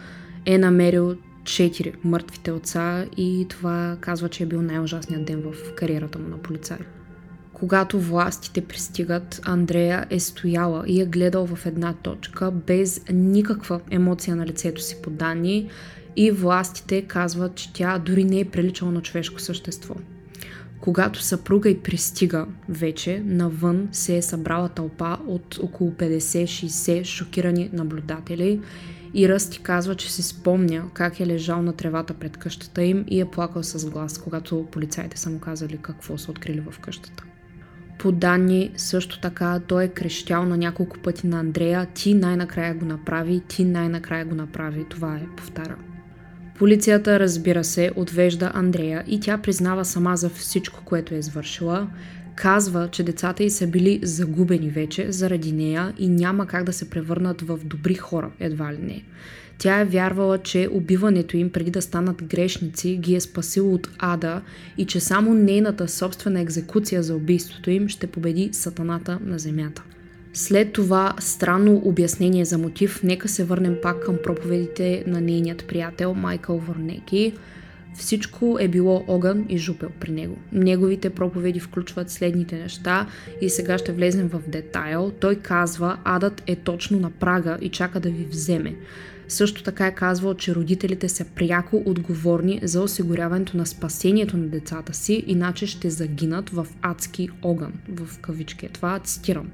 е 0.46 0.58
намерил 0.58 1.16
четири 1.44 1.92
мъртвите 2.04 2.52
отца 2.52 3.06
и 3.16 3.46
това 3.48 3.96
казва, 4.00 4.28
че 4.28 4.42
е 4.42 4.46
бил 4.46 4.62
най-ужасният 4.62 5.24
ден 5.24 5.42
в 5.42 5.74
кариерата 5.74 6.18
му 6.18 6.28
на 6.28 6.38
полицай. 6.38 6.78
Когато 7.60 8.00
властите 8.00 8.60
пристигат, 8.60 9.40
Андрея 9.44 10.06
е 10.10 10.20
стояла 10.20 10.84
и 10.86 11.00
е 11.00 11.06
гледал 11.06 11.46
в 11.46 11.66
една 11.66 11.94
точка, 12.02 12.50
без 12.50 13.00
никаква 13.12 13.80
емоция 13.90 14.36
на 14.36 14.46
лицето 14.46 14.82
си 14.82 14.96
по 15.02 15.10
данни 15.10 15.70
и 16.16 16.30
властите 16.30 17.02
казват, 17.02 17.54
че 17.54 17.72
тя 17.72 17.98
дори 17.98 18.24
не 18.24 18.40
е 18.40 18.44
приличала 18.44 18.92
на 18.92 19.02
човешко 19.02 19.40
същество. 19.40 19.94
Когато 20.80 21.22
съпруга 21.22 21.68
й 21.68 21.78
пристига 21.78 22.46
вече, 22.68 23.22
навън 23.24 23.88
се 23.92 24.16
е 24.16 24.22
събрала 24.22 24.68
тълпа 24.68 25.18
от 25.26 25.58
около 25.62 25.90
50-60 25.90 27.04
шокирани 27.04 27.70
наблюдатели 27.72 28.60
и 29.14 29.28
Ръсти 29.28 29.58
казва, 29.62 29.94
че 29.94 30.12
си 30.12 30.22
спомня 30.22 30.84
как 30.94 31.20
е 31.20 31.26
лежал 31.26 31.62
на 31.62 31.72
тревата 31.72 32.14
пред 32.14 32.36
къщата 32.36 32.82
им 32.82 33.04
и 33.08 33.20
е 33.20 33.30
плакал 33.30 33.62
с 33.62 33.90
глас, 33.90 34.18
когато 34.18 34.66
полицаите 34.72 35.18
са 35.18 35.30
му 35.30 35.40
казали 35.40 35.78
какво 35.82 36.18
са 36.18 36.30
открили 36.30 36.60
в 36.60 36.78
къщата. 36.78 37.24
По 37.98 38.12
данни 38.12 38.72
също 38.76 39.20
така 39.20 39.60
той 39.66 39.84
е 39.84 39.88
крещял 39.88 40.44
на 40.44 40.56
няколко 40.56 40.98
пъти 40.98 41.26
на 41.26 41.40
Андрея, 41.40 41.86
ти 41.94 42.14
най-накрая 42.14 42.74
го 42.74 42.84
направи, 42.84 43.40
ти 43.48 43.64
най-накрая 43.64 44.24
го 44.24 44.34
направи. 44.34 44.84
Това 44.88 45.16
е, 45.16 45.26
повтаря. 45.36 45.76
Полицията, 46.58 47.20
разбира 47.20 47.64
се, 47.64 47.90
отвежда 47.96 48.50
Андрея 48.54 49.04
и 49.06 49.20
тя 49.20 49.38
признава 49.38 49.84
сама 49.84 50.16
за 50.16 50.30
всичко, 50.30 50.80
което 50.84 51.14
е 51.14 51.18
извършила. 51.18 51.88
Казва, 52.34 52.88
че 52.90 53.02
децата 53.02 53.44
й 53.44 53.50
са 53.50 53.66
били 53.66 54.00
загубени 54.02 54.70
вече 54.70 55.12
заради 55.12 55.52
нея 55.52 55.92
и 55.98 56.08
няма 56.08 56.46
как 56.46 56.64
да 56.64 56.72
се 56.72 56.90
превърнат 56.90 57.42
в 57.42 57.58
добри 57.64 57.94
хора, 57.94 58.30
едва 58.40 58.72
ли 58.72 58.78
не. 58.78 59.02
Тя 59.58 59.80
е 59.80 59.84
вярвала, 59.84 60.38
че 60.38 60.68
убиването 60.72 61.36
им 61.36 61.50
преди 61.50 61.70
да 61.70 61.82
станат 61.82 62.24
грешници 62.24 62.96
ги 62.96 63.14
е 63.14 63.20
спасило 63.20 63.74
от 63.74 63.90
ада 63.98 64.42
и 64.78 64.86
че 64.86 65.00
само 65.00 65.34
нейната 65.34 65.88
собствена 65.88 66.40
екзекуция 66.40 67.02
за 67.02 67.14
убийството 67.14 67.70
им 67.70 67.88
ще 67.88 68.06
победи 68.06 68.50
сатаната 68.52 69.18
на 69.24 69.38
земята. 69.38 69.82
След 70.34 70.72
това 70.72 71.14
странно 71.18 71.82
обяснение 71.84 72.44
за 72.44 72.58
мотив, 72.58 73.02
нека 73.02 73.28
се 73.28 73.44
върнем 73.44 73.76
пак 73.82 74.04
към 74.04 74.16
проповедите 74.22 75.04
на 75.06 75.20
нейният 75.20 75.64
приятел 75.68 76.14
Майкъл 76.14 76.58
Върнеки. 76.58 77.32
Всичко 77.94 78.56
е 78.60 78.68
било 78.68 79.04
огън 79.08 79.46
и 79.48 79.58
жупел 79.58 79.90
при 80.00 80.10
него. 80.10 80.36
Неговите 80.52 81.10
проповеди 81.10 81.60
включват 81.60 82.10
следните 82.10 82.58
неща 82.58 83.06
и 83.40 83.50
сега 83.50 83.78
ще 83.78 83.92
влезем 83.92 84.28
в 84.28 84.42
детайл. 84.48 85.12
Той 85.20 85.36
казва, 85.36 85.98
адът 86.04 86.42
е 86.46 86.56
точно 86.56 87.00
на 87.00 87.10
прага 87.10 87.58
и 87.60 87.68
чака 87.68 88.00
да 88.00 88.10
ви 88.10 88.24
вземе. 88.24 88.74
Също 89.28 89.62
така 89.62 89.86
е 89.86 89.94
казвал, 89.94 90.34
че 90.34 90.54
родителите 90.54 91.08
са 91.08 91.24
пряко 91.24 91.82
отговорни 91.86 92.60
за 92.62 92.82
осигуряването 92.82 93.56
на 93.56 93.66
спасението 93.66 94.36
на 94.36 94.46
децата 94.46 94.94
си, 94.94 95.24
иначе 95.26 95.66
ще 95.66 95.90
загинат 95.90 96.50
в 96.50 96.66
адски 96.82 97.28
огън, 97.42 97.72
в 97.88 98.18
кавички. 98.18 98.68
Това 98.68 98.98
цитирам. 98.98 99.50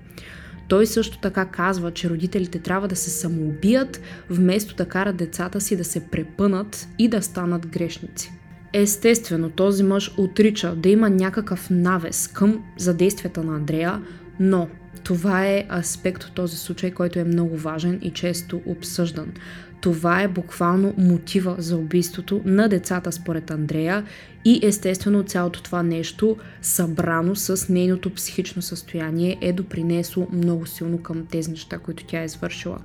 Той 0.69 0.87
също 0.87 1.19
така 1.19 1.45
казва, 1.45 1.91
че 1.91 2.11
родителите 2.11 2.59
трябва 2.59 2.89
да 2.89 2.97
се 2.97 3.11
самоубият, 3.11 4.01
вместо 4.31 4.75
да 4.75 4.89
карат 4.89 5.17
децата 5.17 5.61
си 5.61 5.77
да 5.77 5.85
се 5.85 6.01
препънат 6.01 6.89
и 6.99 7.09
да 7.09 7.23
станат 7.23 7.67
грешници. 7.67 8.33
Естествено, 8.73 9.51
този 9.51 9.83
мъж 9.83 10.15
отрича 10.17 10.75
да 10.77 10.89
има 10.89 11.11
някакъв 11.11 11.71
навес 11.71 12.29
към 12.29 12.65
задействията 12.79 13.43
на 13.43 13.57
Андрея, 13.57 14.03
но 14.41 14.69
това 15.05 15.47
е 15.47 15.67
аспект 15.73 16.25
от 16.25 16.33
този 16.33 16.57
случай, 16.57 16.91
който 16.91 17.19
е 17.19 17.25
много 17.25 17.57
важен 17.57 17.99
и 18.03 18.11
често 18.11 18.63
обсъждан. 18.67 19.33
Това 19.81 20.23
е 20.23 20.29
буквално 20.29 20.95
мотива 20.99 21.55
за 21.59 21.77
убийството 21.77 22.43
на 22.45 22.69
децата 22.69 23.13
според 23.13 23.51
Андрея 23.51 24.05
и 24.45 24.61
естествено 24.63 25.23
цялото 25.23 25.63
това 25.63 25.83
нещо, 25.83 26.37
събрано 26.63 27.37
с 27.37 27.69
нейното 27.69 28.15
психично 28.15 28.63
състояние, 28.63 29.39
е 29.41 29.53
допринесло 29.53 30.29
много 30.33 30.67
силно 30.67 30.99
към 30.99 31.27
тези 31.27 31.51
неща, 31.51 31.79
които 31.79 32.05
тя 32.05 32.23
е 32.23 32.25
извършила. 32.25 32.79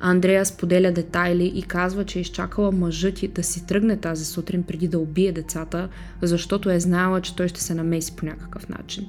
Андрея 0.00 0.46
споделя 0.46 0.92
детайли 0.92 1.52
и 1.54 1.62
казва, 1.62 2.04
че 2.04 2.18
е 2.18 2.22
изчакала 2.22 2.72
мъжът 2.72 3.14
ти 3.14 3.28
да 3.28 3.42
си 3.42 3.66
тръгне 3.66 3.96
тази 3.96 4.24
сутрин 4.24 4.62
преди 4.62 4.88
да 4.88 4.98
убие 4.98 5.32
децата, 5.32 5.88
защото 6.22 6.70
е 6.70 6.80
знаела, 6.80 7.20
че 7.20 7.36
той 7.36 7.48
ще 7.48 7.62
се 7.62 7.74
намеси 7.74 8.16
по 8.16 8.26
някакъв 8.26 8.68
начин. 8.68 9.06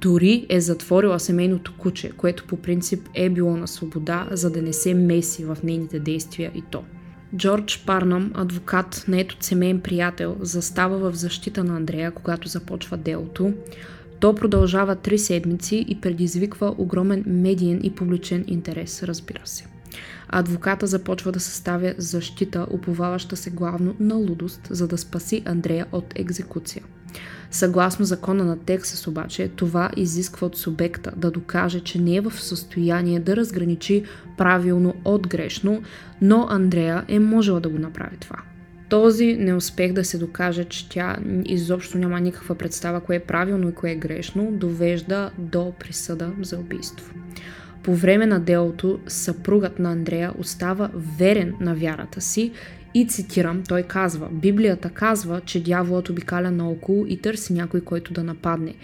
Дори 0.00 0.46
е 0.48 0.60
затворила 0.60 1.20
семейното 1.20 1.74
куче, 1.78 2.10
което 2.10 2.44
по 2.44 2.56
принцип 2.56 3.08
е 3.14 3.30
било 3.30 3.56
на 3.56 3.68
свобода, 3.68 4.28
за 4.30 4.50
да 4.50 4.62
не 4.62 4.72
се 4.72 4.94
меси 4.94 5.44
в 5.44 5.58
нейните 5.64 6.00
действия 6.00 6.52
и 6.54 6.62
то. 6.70 6.84
Джордж 7.36 7.84
Парнам, 7.86 8.32
адвокат 8.34 9.04
на 9.08 9.20
ето 9.20 9.36
семейен 9.40 9.80
приятел, 9.80 10.36
застава 10.40 11.10
в 11.10 11.16
защита 11.16 11.64
на 11.64 11.76
Андрея, 11.76 12.10
когато 12.10 12.48
започва 12.48 12.96
делото. 12.96 13.52
То 14.20 14.34
продължава 14.34 14.96
три 14.96 15.18
седмици 15.18 15.84
и 15.88 16.00
предизвиква 16.00 16.74
огромен 16.78 17.24
медиен 17.26 17.80
и 17.82 17.90
публичен 17.90 18.44
интерес, 18.46 19.02
разбира 19.02 19.42
се. 19.44 19.75
Адвоката 20.28 20.86
започва 20.86 21.32
да 21.32 21.40
съставя 21.40 21.94
защита, 21.98 22.66
уповаваща 22.70 23.36
се 23.36 23.50
главно 23.50 23.94
на 24.00 24.14
лудост, 24.14 24.60
за 24.70 24.88
да 24.88 24.98
спаси 24.98 25.42
Андрея 25.44 25.86
от 25.92 26.12
екзекуция. 26.14 26.82
Съгласно 27.50 28.04
закона 28.04 28.44
на 28.44 28.58
Тексас 28.58 29.06
обаче, 29.06 29.48
това 29.48 29.90
изисква 29.96 30.46
от 30.46 30.56
субекта 30.56 31.12
да 31.16 31.30
докаже, 31.30 31.80
че 31.80 32.00
не 32.00 32.16
е 32.16 32.20
в 32.20 32.42
състояние 32.42 33.20
да 33.20 33.36
разграничи 33.36 34.04
правилно 34.38 34.94
от 35.04 35.28
грешно, 35.28 35.82
но 36.20 36.46
Андрея 36.50 37.04
е 37.08 37.18
можела 37.18 37.60
да 37.60 37.68
го 37.68 37.78
направи 37.78 38.16
това. 38.16 38.36
Този 38.88 39.36
неуспех 39.36 39.92
да 39.92 40.04
се 40.04 40.18
докаже, 40.18 40.64
че 40.64 40.88
тя 40.88 41.16
изобщо 41.44 41.98
няма 41.98 42.20
никаква 42.20 42.54
представа 42.54 43.00
кое 43.00 43.16
е 43.16 43.20
правилно 43.20 43.68
и 43.68 43.74
кое 43.74 43.90
е 43.90 43.96
грешно, 43.96 44.52
довежда 44.52 45.30
до 45.38 45.72
присъда 45.80 46.32
за 46.42 46.58
убийство. 46.58 47.14
По 47.86 47.94
време 47.94 48.26
на 48.26 48.40
делото 48.40 48.98
съпругът 49.06 49.78
на 49.78 49.92
Андрея 49.92 50.32
остава 50.38 50.90
верен 51.18 51.54
на 51.60 51.74
вярата 51.74 52.20
си 52.20 52.52
и 52.94 53.08
цитирам, 53.08 53.62
той 53.68 53.82
казва, 53.82 54.28
Библията 54.32 54.90
казва, 54.90 55.40
че 55.40 55.62
дяволът 55.62 56.08
обикаля 56.08 56.50
наоколо 56.50 57.06
и 57.06 57.16
търси 57.16 57.52
някой, 57.52 57.80
който 57.80 58.12
да 58.12 58.24
нападне. 58.24 58.74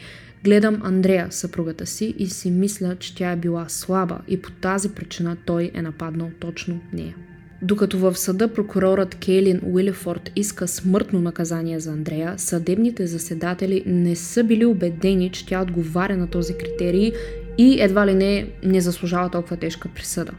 Гледам 0.45 0.81
Андрея, 0.83 1.27
съпругата 1.31 1.87
си, 1.87 2.15
и 2.19 2.27
си 2.27 2.51
мисля, 2.51 2.97
че 2.97 3.15
тя 3.15 3.31
е 3.31 3.37
била 3.37 3.65
слаба 3.69 4.19
и 4.29 4.43
по 4.43 4.51
тази 4.51 4.89
причина 4.89 5.37
той 5.45 5.71
е 5.75 5.83
нападнал 5.83 6.31
точно 6.41 6.81
нея. 6.93 7.15
Докато 7.63 7.99
в 7.99 8.19
съда 8.19 8.49
прокурорът 8.49 9.15
Кейлин 9.15 9.61
Уилифорд 9.65 10.33
иска 10.37 10.69
смъртно 10.69 11.21
наказание 11.21 11.81
за 11.81 11.93
Андрея, 11.93 12.35
съдебните 12.37 13.07
заседатели 13.07 13.83
не 13.87 14.17
са 14.17 14.45
били 14.45 14.65
убедени, 14.65 15.31
че 15.31 15.47
тя 15.47 15.63
отговаря 15.63 16.17
на 16.17 16.27
този 16.27 16.55
критерий 16.55 17.13
и 17.59 17.81
едва 17.81 18.07
ли 18.07 18.15
не 18.15 18.47
не 18.63 18.81
заслужава 18.81 19.31
толкова 19.31 19.57
тежка 19.57 19.89
присъда. 19.95 20.33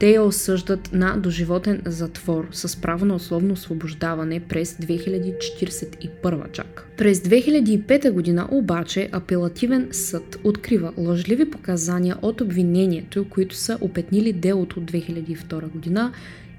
Те 0.00 0.10
я 0.10 0.22
осъждат 0.22 0.92
на 0.92 1.16
доживотен 1.16 1.82
затвор 1.86 2.48
с 2.52 2.80
право 2.80 3.04
на 3.04 3.14
условно 3.14 3.52
освобождаване 3.52 4.40
през 4.40 4.74
2041 4.74 6.52
чак. 6.52 6.88
През 6.96 7.20
2005 7.20 8.10
година 8.10 8.48
обаче 8.50 9.08
апелативен 9.12 9.88
съд 9.90 10.38
открива 10.44 10.92
лъжливи 10.96 11.50
показания 11.50 12.16
от 12.22 12.40
обвинението, 12.40 13.26
които 13.30 13.54
са 13.54 13.78
опетнили 13.80 14.32
делото 14.32 14.80
от 14.80 14.92
2002 14.92 15.68
година 15.68 16.12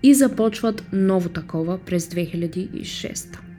и 0.04 0.14
започват 0.14 0.84
ново 0.94 1.30
такова 1.30 1.78
през 1.78 2.08
2006. 2.08 3.51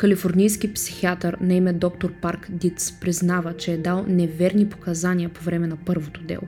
Калифорнийски 0.00 0.72
психиатър 0.72 1.36
на 1.40 1.54
име 1.54 1.72
доктор 1.72 2.12
Парк 2.12 2.46
Диц 2.50 2.92
признава, 3.00 3.56
че 3.56 3.72
е 3.72 3.78
дал 3.78 4.04
неверни 4.08 4.68
показания 4.68 5.28
по 5.28 5.44
време 5.44 5.66
на 5.66 5.76
първото 5.76 6.22
дело. 6.22 6.42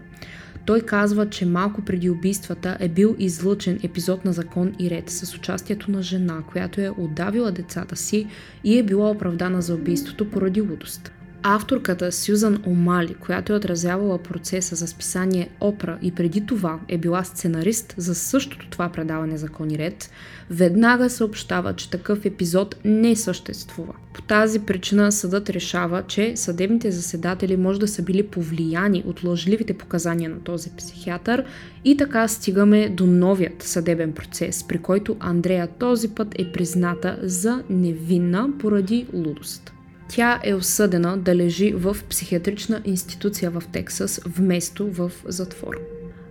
Той 0.65 0.81
казва, 0.81 1.31
че 1.31 1.47
малко 1.47 1.83
преди 1.83 2.11
убийствата 2.11 2.77
е 2.81 2.89
бил 2.89 3.17
излъчен 3.19 3.81
епизод 3.83 4.25
на 4.25 4.33
Закон 4.33 4.75
и 4.79 4.91
ред 4.91 5.11
с 5.11 5.35
участието 5.35 5.91
на 5.91 6.03
жена, 6.03 6.43
която 6.53 6.81
е 6.81 6.93
отдавила 6.99 7.53
децата 7.53 7.97
си 7.97 8.27
и 8.65 8.79
е 8.79 8.83
била 8.83 9.11
оправдана 9.11 9.63
за 9.63 9.75
убийството 9.75 10.31
поради 10.31 10.61
лудост. 10.61 11.13
Авторката 11.45 12.13
Сюзан 12.13 12.63
Омали, 12.67 13.15
която 13.15 13.53
е 13.53 13.57
отразявала 13.57 14.19
процеса 14.19 14.75
за 14.77 14.87
списание 14.87 15.49
Опра 15.61 15.99
и 16.03 16.13
преди 16.13 16.47
това 16.47 16.81
е 16.89 16.99
била 16.99 17.25
сценарист 17.25 17.95
за 17.97 18.15
същото 18.15 18.71
това 18.71 18.89
предаване 18.89 19.39
Закон 19.39 19.71
и 19.71 19.79
ред, 19.79 20.11
веднага 20.51 21.11
съобщава, 21.11 21.77
че 21.77 21.91
такъв 21.91 22.25
епизод 22.25 22.77
не 22.85 23.17
съществува. 23.17 23.93
По 24.15 24.23
тази 24.23 24.61
причина 24.61 25.13
съдът 25.13 25.51
решава, 25.51 26.03
че 26.09 26.37
съдебните 26.37 26.91
заседатели 26.91 27.57
може 27.57 27.81
да 27.81 27.89
са 27.89 28.03
били 28.03 28.23
повлияни 28.23 29.03
от 29.07 29.25
лъжливите 29.25 29.75
показания 29.75 30.31
на 30.31 30.41
този 30.41 30.71
психиатър 30.71 31.45
и 31.85 31.97
така 31.97 32.29
стигаме 32.29 32.89
до 32.89 33.07
новият 33.07 33.63
съдебен 33.63 34.13
процес, 34.13 34.65
при 34.69 34.79
който 34.79 35.17
Андрея 35.21 35.69
този 35.79 36.09
път 36.09 36.29
е 36.39 36.53
призната 36.53 37.19
за 37.23 37.63
невинна 37.71 38.49
поради 38.59 39.07
лудост. 39.13 39.73
Тя 40.15 40.41
е 40.45 40.55
осъдена 40.55 41.19
да 41.19 41.37
лежи 41.37 41.73
в 41.73 41.97
психиатрична 42.11 42.83
институция 42.85 43.51
в 43.51 43.63
Тексас, 43.73 44.21
вместо 44.27 44.91
в 44.91 45.13
затвор. 45.25 45.81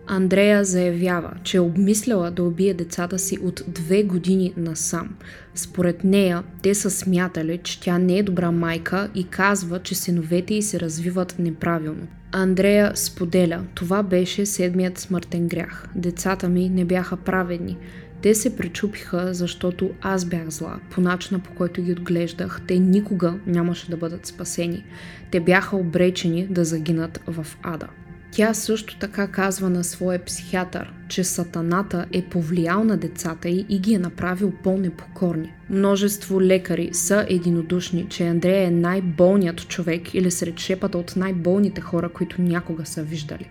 Андрея 0.07 0.63
заявява, 0.65 1.33
че 1.43 1.57
е 1.57 1.59
обмисляла 1.59 2.31
да 2.31 2.43
убие 2.43 2.73
децата 2.73 3.19
си 3.19 3.37
от 3.43 3.63
две 3.67 4.03
години 4.03 4.53
насам. 4.57 5.09
Според 5.55 6.03
нея, 6.03 6.43
те 6.61 6.75
са 6.75 6.91
смятали, 6.91 7.59
че 7.63 7.81
тя 7.81 7.97
не 7.97 8.17
е 8.17 8.23
добра 8.23 8.51
майка 8.51 9.09
и 9.15 9.23
казва, 9.23 9.79
че 9.79 9.95
синовете 9.95 10.53
й 10.53 10.61
се 10.61 10.79
развиват 10.79 11.35
неправилно. 11.39 12.07
Андрея 12.31 12.91
споделя, 12.95 13.63
това 13.75 14.03
беше 14.03 14.45
седмият 14.45 14.97
смъртен 14.97 15.47
грях. 15.47 15.85
Децата 15.95 16.49
ми 16.49 16.69
не 16.69 16.85
бяха 16.85 17.17
праведни. 17.17 17.77
Те 18.21 18.35
се 18.35 18.55
пречупиха, 18.55 19.33
защото 19.33 19.89
аз 20.01 20.25
бях 20.25 20.49
зла. 20.49 20.79
По 20.89 21.01
начина 21.01 21.39
по 21.39 21.51
който 21.51 21.81
ги 21.81 21.91
отглеждах, 21.91 22.61
те 22.67 22.79
никога 22.79 23.33
нямаше 23.47 23.89
да 23.89 23.97
бъдат 23.97 24.25
спасени. 24.25 24.83
Те 25.31 25.39
бяха 25.39 25.77
обречени 25.77 26.47
да 26.47 26.65
загинат 26.65 27.21
в 27.27 27.45
ада. 27.63 27.87
Тя 28.31 28.53
също 28.53 28.99
така 28.99 29.27
казва 29.27 29.69
на 29.69 29.83
своя 29.83 30.25
психиатър, 30.25 30.93
че 31.07 31.23
сатаната 31.23 32.05
е 32.13 32.21
повлиял 32.21 32.83
на 32.83 32.97
децата 32.97 33.49
й 33.49 33.65
и 33.69 33.79
ги 33.79 33.93
е 33.93 33.99
направил 33.99 34.51
по-непокорни. 34.63 35.53
Множество 35.69 36.41
лекари 36.41 36.89
са 36.93 37.25
единодушни, 37.29 38.05
че 38.09 38.27
Андрея 38.27 38.67
е 38.67 38.71
най-болният 38.71 39.67
човек 39.67 40.13
или 40.13 40.31
сред 40.31 40.59
шепата 40.59 40.97
от 40.97 41.13
най-болните 41.15 41.81
хора, 41.81 42.09
които 42.09 42.41
някога 42.41 42.85
са 42.85 43.03
виждали. 43.03 43.49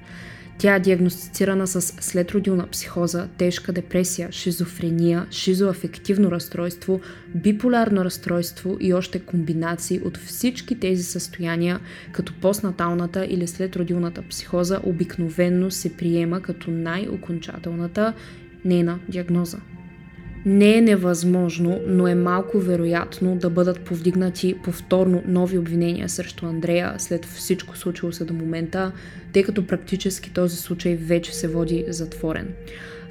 Тя 0.61 0.75
е 0.75 0.81
диагностицирана 0.81 1.67
с 1.67 1.81
следродилна 1.81 2.67
психоза, 2.67 3.29
тежка 3.39 3.73
депресия, 3.73 4.33
шизофрения, 4.33 5.27
шизоафективно 5.31 6.31
разстройство, 6.31 7.01
биполярно 7.35 8.05
разстройство 8.05 8.77
и 8.81 8.95
още 8.95 9.19
комбинации 9.19 10.01
от 10.05 10.17
всички 10.17 10.81
тези 10.81 11.03
състояния, 11.03 11.81
като 12.13 12.35
постнаталната 12.41 13.27
или 13.27 13.47
следродилната 13.47 14.23
психоза 14.23 14.81
обикновенно 14.83 15.71
се 15.71 15.97
приема 15.97 16.41
като 16.41 16.71
най-окончателната 16.71 18.13
нейна 18.65 18.99
диагноза. 19.09 19.59
Не 20.47 20.77
е 20.77 20.81
невъзможно, 20.81 21.81
но 21.87 22.09
е 22.09 22.15
малко 22.15 22.59
вероятно 22.59 23.37
да 23.37 23.51
бъдат 23.51 23.81
повдигнати 23.81 24.55
повторно 24.65 25.23
нови 25.27 25.59
обвинения 25.59 26.09
срещу 26.09 26.47
Андрея 26.47 26.95
след 26.99 27.25
всичко 27.27 27.77
случило 27.77 28.13
се 28.13 28.25
до 28.25 28.35
момента, 28.35 28.93
тъй 29.33 29.43
като 29.43 29.67
практически 29.67 30.31
този 30.31 30.57
случай 30.57 30.97
вече 30.97 31.35
се 31.35 31.49
води 31.49 31.85
затворен. 31.89 32.49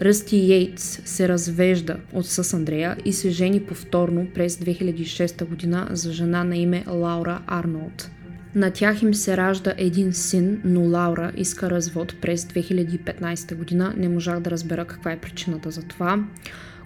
Ръсти 0.01 0.37
Йейтс 0.37 1.01
се 1.05 1.29
развежда 1.29 1.97
от 2.13 2.25
с 2.25 2.53
Андрея 2.53 2.97
и 3.05 3.13
се 3.13 3.29
жени 3.29 3.59
повторно 3.59 4.27
през 4.33 4.57
2006 4.57 5.45
година 5.45 5.87
за 5.91 6.11
жена 6.11 6.43
на 6.43 6.57
име 6.57 6.83
Лаура 6.87 7.41
Арнолд. 7.47 8.09
На 8.55 8.71
тях 8.71 9.01
им 9.01 9.13
се 9.13 9.37
ражда 9.37 9.73
един 9.77 10.13
син, 10.13 10.61
но 10.63 10.81
Лаура 10.81 11.31
иска 11.37 11.69
развод 11.69 12.15
през 12.21 12.45
2015 12.45 13.55
година. 13.55 13.93
Не 13.97 14.09
можах 14.09 14.39
да 14.39 14.51
разбера 14.51 14.85
каква 14.85 15.11
е 15.11 15.19
причината 15.19 15.71
за 15.71 15.81
това. 15.81 16.23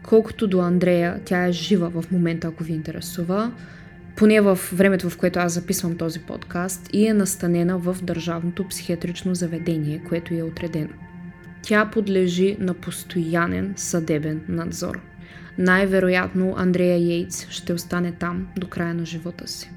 Колкото 0.04 0.48
до 0.48 0.62
Андрея, 0.62 1.20
тя 1.26 1.46
е 1.46 1.52
жива 1.52 1.90
в 1.90 2.12
момента, 2.12 2.48
ако 2.48 2.64
ви 2.64 2.74
интересува, 2.74 3.52
поне 4.16 4.42
в 4.42 4.60
времето, 4.74 5.10
в 5.10 5.18
което 5.18 5.40
аз 5.40 5.54
записвам 5.54 5.98
този 5.98 6.20
подкаст, 6.20 6.90
и 6.94 7.08
е 7.08 7.14
настанена 7.14 7.78
в 7.78 7.98
Държавното 8.04 8.68
психиатрично 8.68 9.36
заведение, 9.36 10.04
което 10.10 10.34
е 10.34 10.44
отредено. 10.44 10.94
Тя 11.62 11.90
подлежи 11.94 12.58
на 12.60 12.74
постоянен 12.74 13.74
съдебен 13.76 14.42
надзор. 14.50 15.02
Най-вероятно 15.58 16.54
Андрея 16.58 16.98
Йейтс 16.98 17.48
ще 17.50 17.74
остане 17.74 18.12
там 18.12 18.48
до 18.58 18.68
края 18.68 18.94
на 18.94 19.06
живота 19.06 19.48
си. 19.48 19.72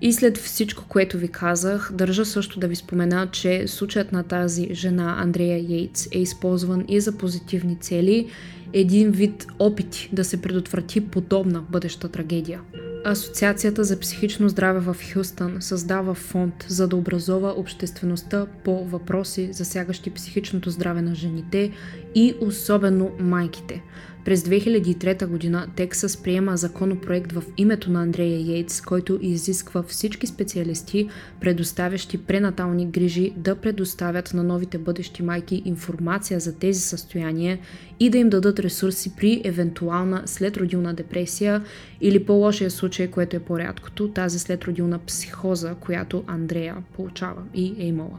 И 0.00 0.12
след 0.12 0.38
всичко, 0.38 0.84
което 0.88 1.18
ви 1.18 1.28
казах, 1.28 1.90
държа 1.94 2.24
също 2.24 2.60
да 2.60 2.68
ви 2.68 2.76
спомена, 2.76 3.28
че 3.32 3.68
случаят 3.68 4.12
на 4.12 4.22
тази 4.22 4.68
жена 4.74 5.16
Андрея 5.18 5.58
Йейтс 5.58 6.08
е 6.12 6.18
използван 6.18 6.84
и 6.88 7.00
за 7.00 7.18
позитивни 7.18 7.76
цели 7.80 8.28
един 8.72 9.10
вид 9.10 9.46
опити 9.58 10.10
да 10.12 10.24
се 10.24 10.42
предотврати 10.42 11.00
подобна 11.00 11.62
бъдеща 11.70 12.08
трагедия. 12.08 12.60
Асоциацията 13.04 13.84
за 13.84 14.00
психично 14.00 14.48
здраве 14.48 14.80
в 14.80 14.96
Хюстън 15.12 15.56
създава 15.60 16.14
фонд 16.14 16.64
за 16.68 16.88
да 16.88 16.96
образова 16.96 17.54
обществеността 17.56 18.46
по 18.64 18.84
въпроси, 18.84 19.52
засягащи 19.52 20.10
психичното 20.10 20.70
здраве 20.70 21.02
на 21.02 21.14
жените 21.14 21.72
и 22.14 22.34
особено 22.40 23.10
майките– 23.20 23.82
през 24.28 24.42
2003 24.42 25.26
година 25.26 25.66
Тексас 25.76 26.16
приема 26.16 26.56
законопроект 26.56 27.32
в 27.32 27.42
името 27.56 27.90
на 27.90 28.02
Андрея 28.02 28.40
Йейтс, 28.40 28.80
който 28.80 29.18
изисква 29.22 29.82
всички 29.82 30.26
специалисти, 30.26 31.08
предоставящи 31.40 32.18
пренатални 32.18 32.86
грижи, 32.86 33.32
да 33.36 33.56
предоставят 33.56 34.34
на 34.34 34.42
новите 34.42 34.78
бъдещи 34.78 35.22
майки 35.22 35.62
информация 35.64 36.40
за 36.40 36.58
тези 36.58 36.80
състояния 36.80 37.58
и 38.00 38.10
да 38.10 38.18
им 38.18 38.28
дадат 38.28 38.58
ресурси 38.58 39.12
при 39.16 39.42
евентуална 39.44 40.22
следродилна 40.26 40.94
депресия 40.94 41.64
или 42.00 42.24
по-лошия 42.24 42.70
случай, 42.70 43.06
което 43.10 43.36
е 43.36 43.40
по-рядкото, 43.40 44.08
тази 44.08 44.38
следродилна 44.38 44.98
психоза, 44.98 45.74
която 45.74 46.24
Андрея 46.26 46.76
получава 46.96 47.42
и 47.54 47.74
е 47.78 47.86
имала. 47.86 48.18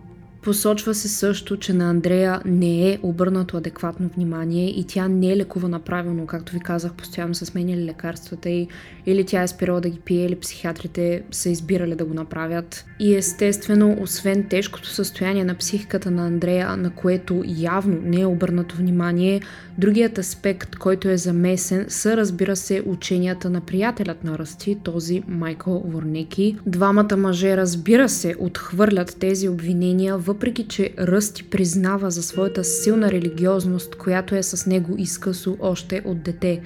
Посочва 0.49 0.95
се 0.95 1.09
също, 1.09 1.57
че 1.57 1.73
на 1.73 1.89
Андрея 1.89 2.41
не 2.45 2.91
е 2.91 2.99
обърнато 3.03 3.57
адекватно 3.57 4.09
внимание 4.15 4.69
и 4.69 4.83
тя 4.87 5.07
не 5.07 5.31
е 5.31 5.37
лекувана 5.37 5.79
правилно, 5.79 6.27
както 6.27 6.53
ви 6.53 6.59
казах, 6.59 6.93
постоянно 6.93 7.35
са 7.35 7.45
сменяли 7.45 7.85
лекарствата 7.85 8.49
и 8.49 8.67
или 9.05 9.23
тя 9.23 9.43
е 9.43 9.47
спирала 9.47 9.81
да 9.81 9.89
ги 9.89 9.99
пие, 9.99 10.25
или 10.25 10.35
психиатрите 10.35 11.23
са 11.31 11.49
избирали 11.49 11.95
да 11.95 12.05
го 12.05 12.13
направят. 12.13 12.85
И 12.99 13.15
естествено, 13.15 13.97
освен 14.01 14.45
тежкото 14.49 14.87
състояние 14.87 15.43
на 15.43 15.55
психиката 15.55 16.11
на 16.11 16.27
Андрея, 16.27 16.77
на 16.77 16.89
което 16.89 17.43
явно 17.47 17.97
не 18.03 18.21
е 18.21 18.25
обърнато 18.25 18.75
внимание, 18.75 19.41
другият 19.77 20.17
аспект, 20.17 20.75
който 20.75 21.09
е 21.09 21.17
замесен, 21.17 21.85
са 21.87 22.17
разбира 22.17 22.55
се 22.55 22.83
ученията 22.85 23.49
на 23.49 23.61
приятелят 23.61 24.23
на 24.23 24.37
Расти, 24.37 24.77
този 24.83 25.23
Майкъл 25.27 25.83
Ворнеки. 25.85 26.57
Двамата 26.65 27.17
мъже 27.17 27.57
разбира 27.57 28.09
се 28.09 28.35
отхвърлят 28.39 29.17
тези 29.19 29.49
обвинения 29.49 30.17
въпреки 30.17 30.38
че 30.67 30.93
Ръсти 30.99 31.43
признава 31.43 32.11
за 32.11 32.23
своята 32.23 32.63
силна 32.63 33.11
религиозност, 33.11 33.95
която 33.95 34.35
е 34.35 34.43
с 34.43 34.65
него 34.65 34.95
изкъсо 34.97 35.57
още 35.59 36.01
от 36.05 36.23
дете. 36.23 36.61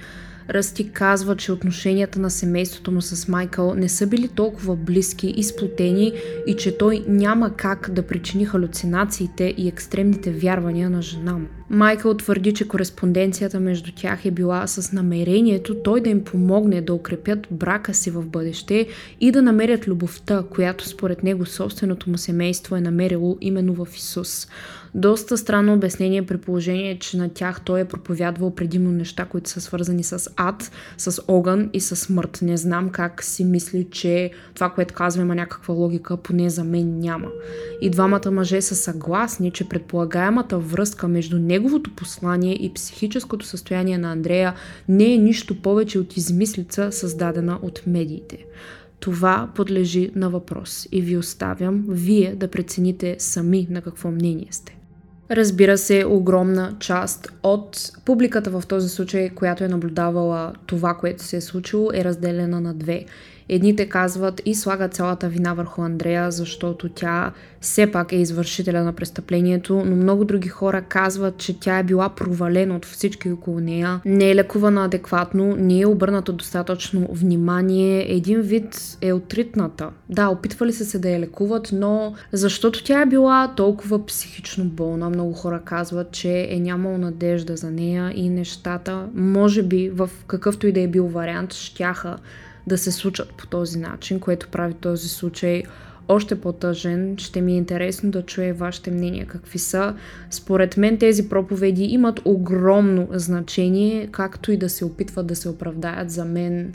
Ръсти 0.50 0.90
казва, 0.90 1.36
че 1.36 1.52
отношенията 1.52 2.20
на 2.20 2.30
семейството 2.30 2.92
му 2.92 3.02
с 3.02 3.28
Майкъл 3.28 3.74
не 3.76 3.90
са 3.90 4.08
били 4.08 4.28
толкова 4.28 4.76
близки 4.76 5.28
и 5.28 5.44
сплотени 5.44 6.14
и 6.48 6.56
че 6.56 6.78
той 6.78 7.04
няма 7.08 7.54
как 7.56 7.90
да 7.92 8.08
причини 8.08 8.46
халюцинациите 8.46 9.54
и 9.58 9.68
екстремните 9.68 10.32
вярвания 10.32 10.90
на 10.90 11.02
жена 11.02 11.34
му. 11.34 11.48
Майкъл 11.70 12.14
твърди, 12.14 12.54
че 12.54 12.68
кореспонденцията 12.68 13.60
между 13.60 13.92
тях 13.96 14.26
е 14.26 14.32
била 14.32 14.68
с 14.68 14.92
намерението 14.92 15.76
той 15.76 16.02
да 16.02 16.10
им 16.10 16.24
помогне 16.24 16.82
да 16.82 16.94
укрепят 16.94 17.48
брака 17.52 17.94
си 17.94 18.12
в 18.12 18.26
бъдеще 18.26 18.88
и 19.22 19.32
да 19.32 19.42
намерят 19.42 19.88
любовта, 19.88 20.44
която 20.50 20.88
според 20.90 21.24
него 21.24 21.46
собственото 21.46 22.10
му 22.10 22.18
семейство 22.18 22.76
е 22.76 22.82
намерило 22.82 23.38
именно 23.42 23.74
в 23.74 23.88
Исус. 23.96 24.48
Доста 24.96 25.38
странно 25.38 25.74
обяснение 25.74 26.26
при 26.26 26.38
положение, 26.38 27.00
че 27.00 27.18
на 27.18 27.30
тях 27.30 27.62
той 27.62 27.80
е 27.80 27.86
проповядвал 27.86 28.56
предимно 28.56 28.92
неща, 28.92 29.26
които 29.26 29.50
са 29.50 29.62
свързани 29.62 30.04
с 30.04 30.32
ад, 30.36 30.72
с 30.98 31.24
огън 31.28 31.70
и 31.74 31.80
с 31.80 31.96
смърт. 31.96 32.40
Не 32.42 32.58
знам 32.58 32.90
как 32.90 33.24
си 33.24 33.46
мисли, 33.46 33.88
че 33.92 34.32
това, 34.54 34.70
което 34.70 34.94
казва, 34.94 35.22
има 35.22 35.36
някаква 35.36 35.74
логика, 35.74 36.18
поне 36.18 36.50
за 36.50 36.64
мен 36.64 37.00
няма. 37.00 37.28
И 37.82 37.90
двамата 37.90 38.32
мъже 38.32 38.62
са 38.62 38.76
съгласни, 38.76 39.52
че 39.52 39.70
предполагаемата 39.70 40.58
връзка 40.58 41.08
между 41.08 41.40
неговото 41.40 41.96
послание 41.96 42.54
и 42.54 42.74
психическото 42.74 43.46
състояние 43.46 43.98
на 43.98 44.12
Андрея 44.12 44.54
не 44.90 45.14
е 45.14 45.18
нищо 45.18 45.62
повече 45.62 46.00
от 46.00 46.18
измислица, 46.18 46.92
създадена 46.92 47.60
от 47.62 47.84
медиите. 47.88 48.46
Това 49.00 49.50
подлежи 49.56 50.12
на 50.16 50.30
въпрос 50.30 50.88
и 50.92 51.02
ви 51.02 51.18
оставям 51.18 51.86
вие 51.90 52.36
да 52.36 52.48
прецените 52.48 53.16
сами 53.20 53.68
на 53.70 53.82
какво 53.82 54.12
мнение 54.12 54.48
сте. 54.52 54.78
Разбира 55.32 55.78
се, 55.78 56.06
огромна 56.06 56.76
част 56.80 57.34
от 57.44 57.92
публиката 58.06 58.50
в 58.50 58.64
този 58.68 58.90
случай, 58.90 59.30
която 59.30 59.64
е 59.64 59.68
наблюдавала 59.68 60.54
това, 60.66 60.94
което 60.94 61.24
се 61.24 61.38
е 61.38 61.42
случило, 61.42 61.90
е 61.94 62.04
разделена 62.04 62.62
на 62.62 62.74
две. 62.74 63.06
Едните 63.50 63.90
казват 63.90 64.42
и 64.46 64.56
слагат 64.56 64.94
цялата 64.94 65.30
вина 65.30 65.54
върху 65.54 65.82
Андрея, 65.82 66.32
защото 66.32 66.90
тя 66.90 67.32
все 67.62 67.92
пак 67.92 68.12
е 68.12 68.16
извършителя 68.16 68.84
на 68.84 68.94
престъплението, 68.94 69.84
но 69.86 69.96
много 69.96 70.26
други 70.26 70.48
хора 70.48 70.82
казват, 70.82 71.38
че 71.38 71.60
тя 71.60 71.80
е 71.80 71.84
била 71.84 72.10
провалена 72.10 72.76
от 72.76 72.86
всички 72.86 73.32
около 73.32 73.60
нея, 73.60 74.02
не 74.06 74.32
е 74.32 74.36
лекувана 74.36 74.86
адекватно, 74.86 75.56
не 75.56 75.82
е 75.82 75.88
обърнато 75.88 76.34
достатъчно 76.34 77.08
внимание, 77.12 78.16
един 78.16 78.42
вид 78.42 78.98
е 79.02 79.14
отритната. 79.14 79.90
Да, 80.10 80.28
опитвали 80.28 80.74
се 80.74 80.86
се 80.86 81.00
да 81.00 81.10
я 81.10 81.20
лекуват, 81.20 81.70
но 81.74 82.14
защото 82.32 82.84
тя 82.84 83.02
е 83.02 83.06
била 83.06 83.54
толкова 83.56 84.06
психично 84.06 84.66
болна, 84.66 85.10
много 85.10 85.34
хора 85.34 85.62
казват, 85.66 86.12
че 86.12 86.48
е 86.50 86.60
нямало 86.60 86.98
надежда 86.98 87.58
за 87.58 87.72
нея 87.72 88.12
и 88.16 88.30
нещата, 88.30 89.08
може 89.14 89.64
би 89.64 89.90
в 89.90 90.10
какъвто 90.28 90.68
и 90.68 90.72
да 90.72 90.82
е 90.82 90.88
бил 90.88 91.08
вариант, 91.08 91.54
щяха 91.54 92.18
да 92.68 92.78
се 92.78 92.92
случат 92.92 93.34
по 93.34 93.48
този 93.48 93.80
начин, 93.80 94.20
което 94.20 94.48
прави 94.48 94.74
този 94.74 95.10
случай 95.10 95.64
още 96.08 96.42
по-тъжен. 96.42 97.16
Ще 97.18 97.42
ми 97.42 97.54
е 97.54 97.58
интересно 97.58 98.12
да 98.12 98.22
чуя 98.22 98.54
вашите 98.54 98.92
мнения 98.92 99.26
какви 99.26 99.60
са. 99.60 99.96
Според 100.30 100.78
мен 100.78 100.98
тези 100.98 101.30
проповеди 101.30 101.84
имат 101.84 102.22
огромно 102.26 103.08
значение, 103.12 104.08
както 104.12 104.52
и 104.52 104.58
да 104.58 104.70
се 104.70 104.86
опитват 104.86 105.28
да 105.28 105.36
се 105.36 105.50
оправдаят. 105.50 106.12
За 106.12 106.26
мен 106.26 106.74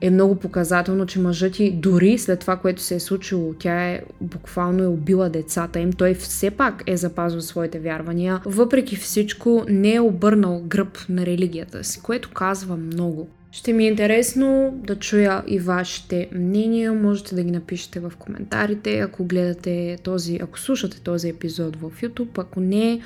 е 0.00 0.10
много 0.10 0.34
показателно, 0.34 1.06
че 1.06 1.20
мъжът 1.20 1.52
ти 1.52 1.70
дори 1.72 2.18
след 2.18 2.40
това, 2.40 2.56
което 2.56 2.82
се 2.82 2.94
е 2.94 3.00
случило, 3.00 3.54
тя 3.58 3.88
е 3.88 4.02
буквално 4.20 4.82
е 4.82 4.86
убила 4.86 5.28
децата 5.28 5.80
им, 5.80 5.92
той 5.92 6.14
все 6.14 6.50
пак 6.50 6.82
е 6.86 6.96
запазил 6.96 7.40
своите 7.40 7.78
вярвания. 7.78 8.40
Въпреки 8.44 8.96
всичко 8.96 9.64
не 9.68 9.94
е 9.94 10.00
обърнал 10.00 10.62
гръб 10.66 10.98
на 11.08 11.26
религията 11.26 11.84
си, 11.84 12.00
което 12.00 12.30
казва 12.30 12.76
много. 12.76 13.28
Ще 13.52 13.72
ми 13.72 13.84
е 13.84 13.88
интересно 13.88 14.80
да 14.86 14.96
чуя 14.96 15.44
и 15.46 15.58
вашите 15.58 16.28
мнения. 16.32 16.92
Можете 16.92 17.34
да 17.34 17.42
ги 17.42 17.50
напишете 17.50 18.00
в 18.00 18.12
коментарите, 18.18 18.98
ако 18.98 19.24
гледате 19.24 19.98
този, 20.02 20.38
ако 20.42 20.60
слушате 20.60 21.00
този 21.00 21.28
епизод 21.28 21.76
в 21.76 21.90
YouTube. 22.02 22.38
Ако 22.38 22.60
не, 22.60 23.00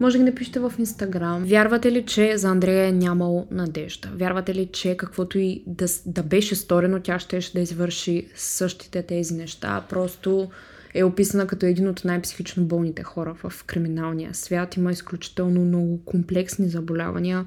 може 0.00 0.18
да 0.18 0.24
ги 0.24 0.30
напишете 0.30 0.60
в 0.60 0.72
Инстаграм. 0.78 1.44
Вярвате 1.44 1.92
ли, 1.92 2.06
че 2.06 2.36
за 2.36 2.48
Андрея 2.48 2.86
е 2.86 2.92
нямало 2.92 3.46
надежда? 3.50 4.10
Вярвате 4.14 4.54
ли, 4.54 4.66
че 4.66 4.96
каквото 4.96 5.38
и 5.38 5.62
да, 5.66 5.86
да 6.06 6.22
беше 6.22 6.54
сторено, 6.54 7.00
тя 7.00 7.18
ще 7.18 7.40
да 7.54 7.60
извърши 7.60 8.26
същите 8.34 9.02
тези 9.02 9.34
неща? 9.34 9.84
Просто 9.88 10.50
е 10.94 11.04
описана 11.04 11.46
като 11.46 11.66
един 11.66 11.88
от 11.88 12.04
най-психично 12.04 12.64
болните 12.64 13.02
хора 13.02 13.34
в 13.34 13.64
криминалния 13.64 14.34
свят. 14.34 14.76
Има 14.76 14.92
изключително 14.92 15.60
много 15.60 16.04
комплексни 16.04 16.68
заболявания 16.68 17.46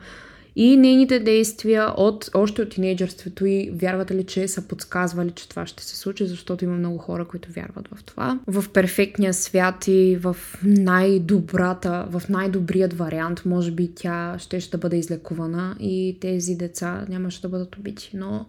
и 0.55 0.77
нейните 0.77 1.19
действия 1.19 1.93
от, 1.97 2.29
още 2.33 2.61
от 2.61 2.69
тинейджърството 2.69 3.45
и 3.45 3.71
вярвате 3.73 4.15
ли, 4.15 4.23
че 4.23 4.47
са 4.47 4.67
подсказвали, 4.67 5.31
че 5.31 5.49
това 5.49 5.65
ще 5.65 5.83
се 5.83 5.97
случи, 5.97 6.25
защото 6.25 6.65
има 6.65 6.75
много 6.75 6.97
хора, 6.97 7.25
които 7.25 7.51
вярват 7.51 7.87
в 7.95 8.03
това. 8.03 8.39
В 8.47 8.69
перфектния 8.69 9.33
свят 9.33 9.87
и 9.87 10.17
в 10.21 10.37
най-добрата, 10.63 12.07
в 12.09 12.21
най-добрият 12.29 12.93
вариант, 12.93 13.45
може 13.45 13.71
би 13.71 13.91
тя 13.95 14.35
ще, 14.39 14.59
ще 14.59 14.77
бъде 14.77 14.97
излекувана 14.97 15.75
и 15.79 16.17
тези 16.21 16.55
деца 16.55 17.05
нямаше 17.09 17.41
да 17.41 17.49
бъдат 17.49 17.75
убити, 17.75 18.11
но 18.13 18.45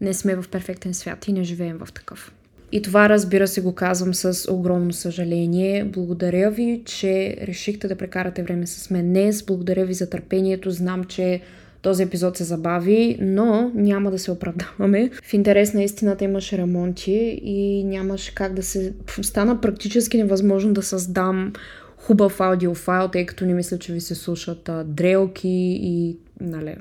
не 0.00 0.14
сме 0.14 0.36
в 0.36 0.48
перфектен 0.48 0.94
свят 0.94 1.28
и 1.28 1.32
не 1.32 1.44
живеем 1.44 1.78
в 1.78 1.92
такъв. 1.92 2.32
И 2.72 2.82
това, 2.82 3.08
разбира 3.08 3.48
се, 3.48 3.60
го 3.60 3.74
казвам 3.74 4.14
с 4.14 4.52
огромно 4.52 4.92
съжаление. 4.92 5.84
Благодаря 5.84 6.50
ви, 6.50 6.82
че 6.84 7.36
решихте 7.42 7.88
да 7.88 7.96
прекарате 7.96 8.42
време 8.42 8.66
с 8.66 8.90
мен 8.90 9.06
днес. 9.06 9.42
Благодаря 9.42 9.86
ви 9.86 9.94
за 9.94 10.10
търпението. 10.10 10.70
Знам, 10.70 11.04
че 11.04 11.40
този 11.82 12.02
епизод 12.02 12.36
се 12.36 12.44
забави, 12.44 13.18
но 13.20 13.70
няма 13.74 14.10
да 14.10 14.18
се 14.18 14.30
оправдаваме. 14.30 15.10
В 15.22 15.34
интерес 15.34 15.74
на 15.74 15.82
истината 15.82 16.24
имаше 16.24 16.58
ремонти 16.58 17.40
и 17.44 17.84
нямаше 17.84 18.34
как 18.34 18.54
да 18.54 18.62
се... 18.62 18.94
Стана 19.22 19.60
практически 19.60 20.16
невъзможно 20.16 20.72
да 20.72 20.82
създам 20.82 21.52
хубав 21.96 22.40
аудиофайл, 22.40 23.08
тъй 23.08 23.26
като 23.26 23.44
не 23.44 23.54
мисля, 23.54 23.78
че 23.78 23.92
ви 23.92 24.00
се 24.00 24.14
слушат 24.14 24.68
а, 24.68 24.84
дрелки 24.84 25.78
и 25.82 26.16
нали, 26.40 26.76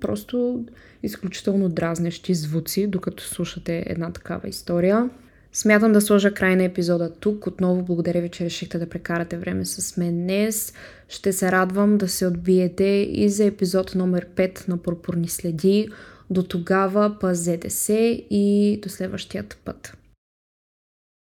просто 0.00 0.64
изключително 1.02 1.68
дразнещи 1.68 2.34
звуци, 2.34 2.86
докато 2.86 3.22
слушате 3.22 3.84
една 3.86 4.12
такава 4.12 4.48
история. 4.48 5.10
Смятам 5.52 5.92
да 5.92 6.00
сложа 6.00 6.34
край 6.34 6.56
на 6.56 6.64
епизода 6.64 7.12
тук. 7.20 7.46
Отново 7.46 7.82
благодаря 7.82 8.20
ви, 8.20 8.28
че 8.28 8.44
решихте 8.44 8.78
да 8.78 8.88
прекарате 8.88 9.36
време 9.36 9.64
с 9.64 9.96
мен 9.96 10.22
днес. 10.22 10.74
Ще 11.08 11.32
се 11.32 11.52
радвам 11.52 11.98
да 11.98 12.08
се 12.08 12.26
отбиете 12.26 13.08
и 13.12 13.28
за 13.28 13.44
епизод 13.44 13.94
номер 13.94 14.26
5 14.36 14.68
на 14.68 14.76
Пурпурни 14.76 15.28
следи. 15.28 15.88
До 16.30 16.42
тогава 16.42 17.16
пазете 17.20 17.70
се 17.70 18.24
и 18.30 18.78
до 18.82 18.88
следващият 18.88 19.58
път. 19.64 19.96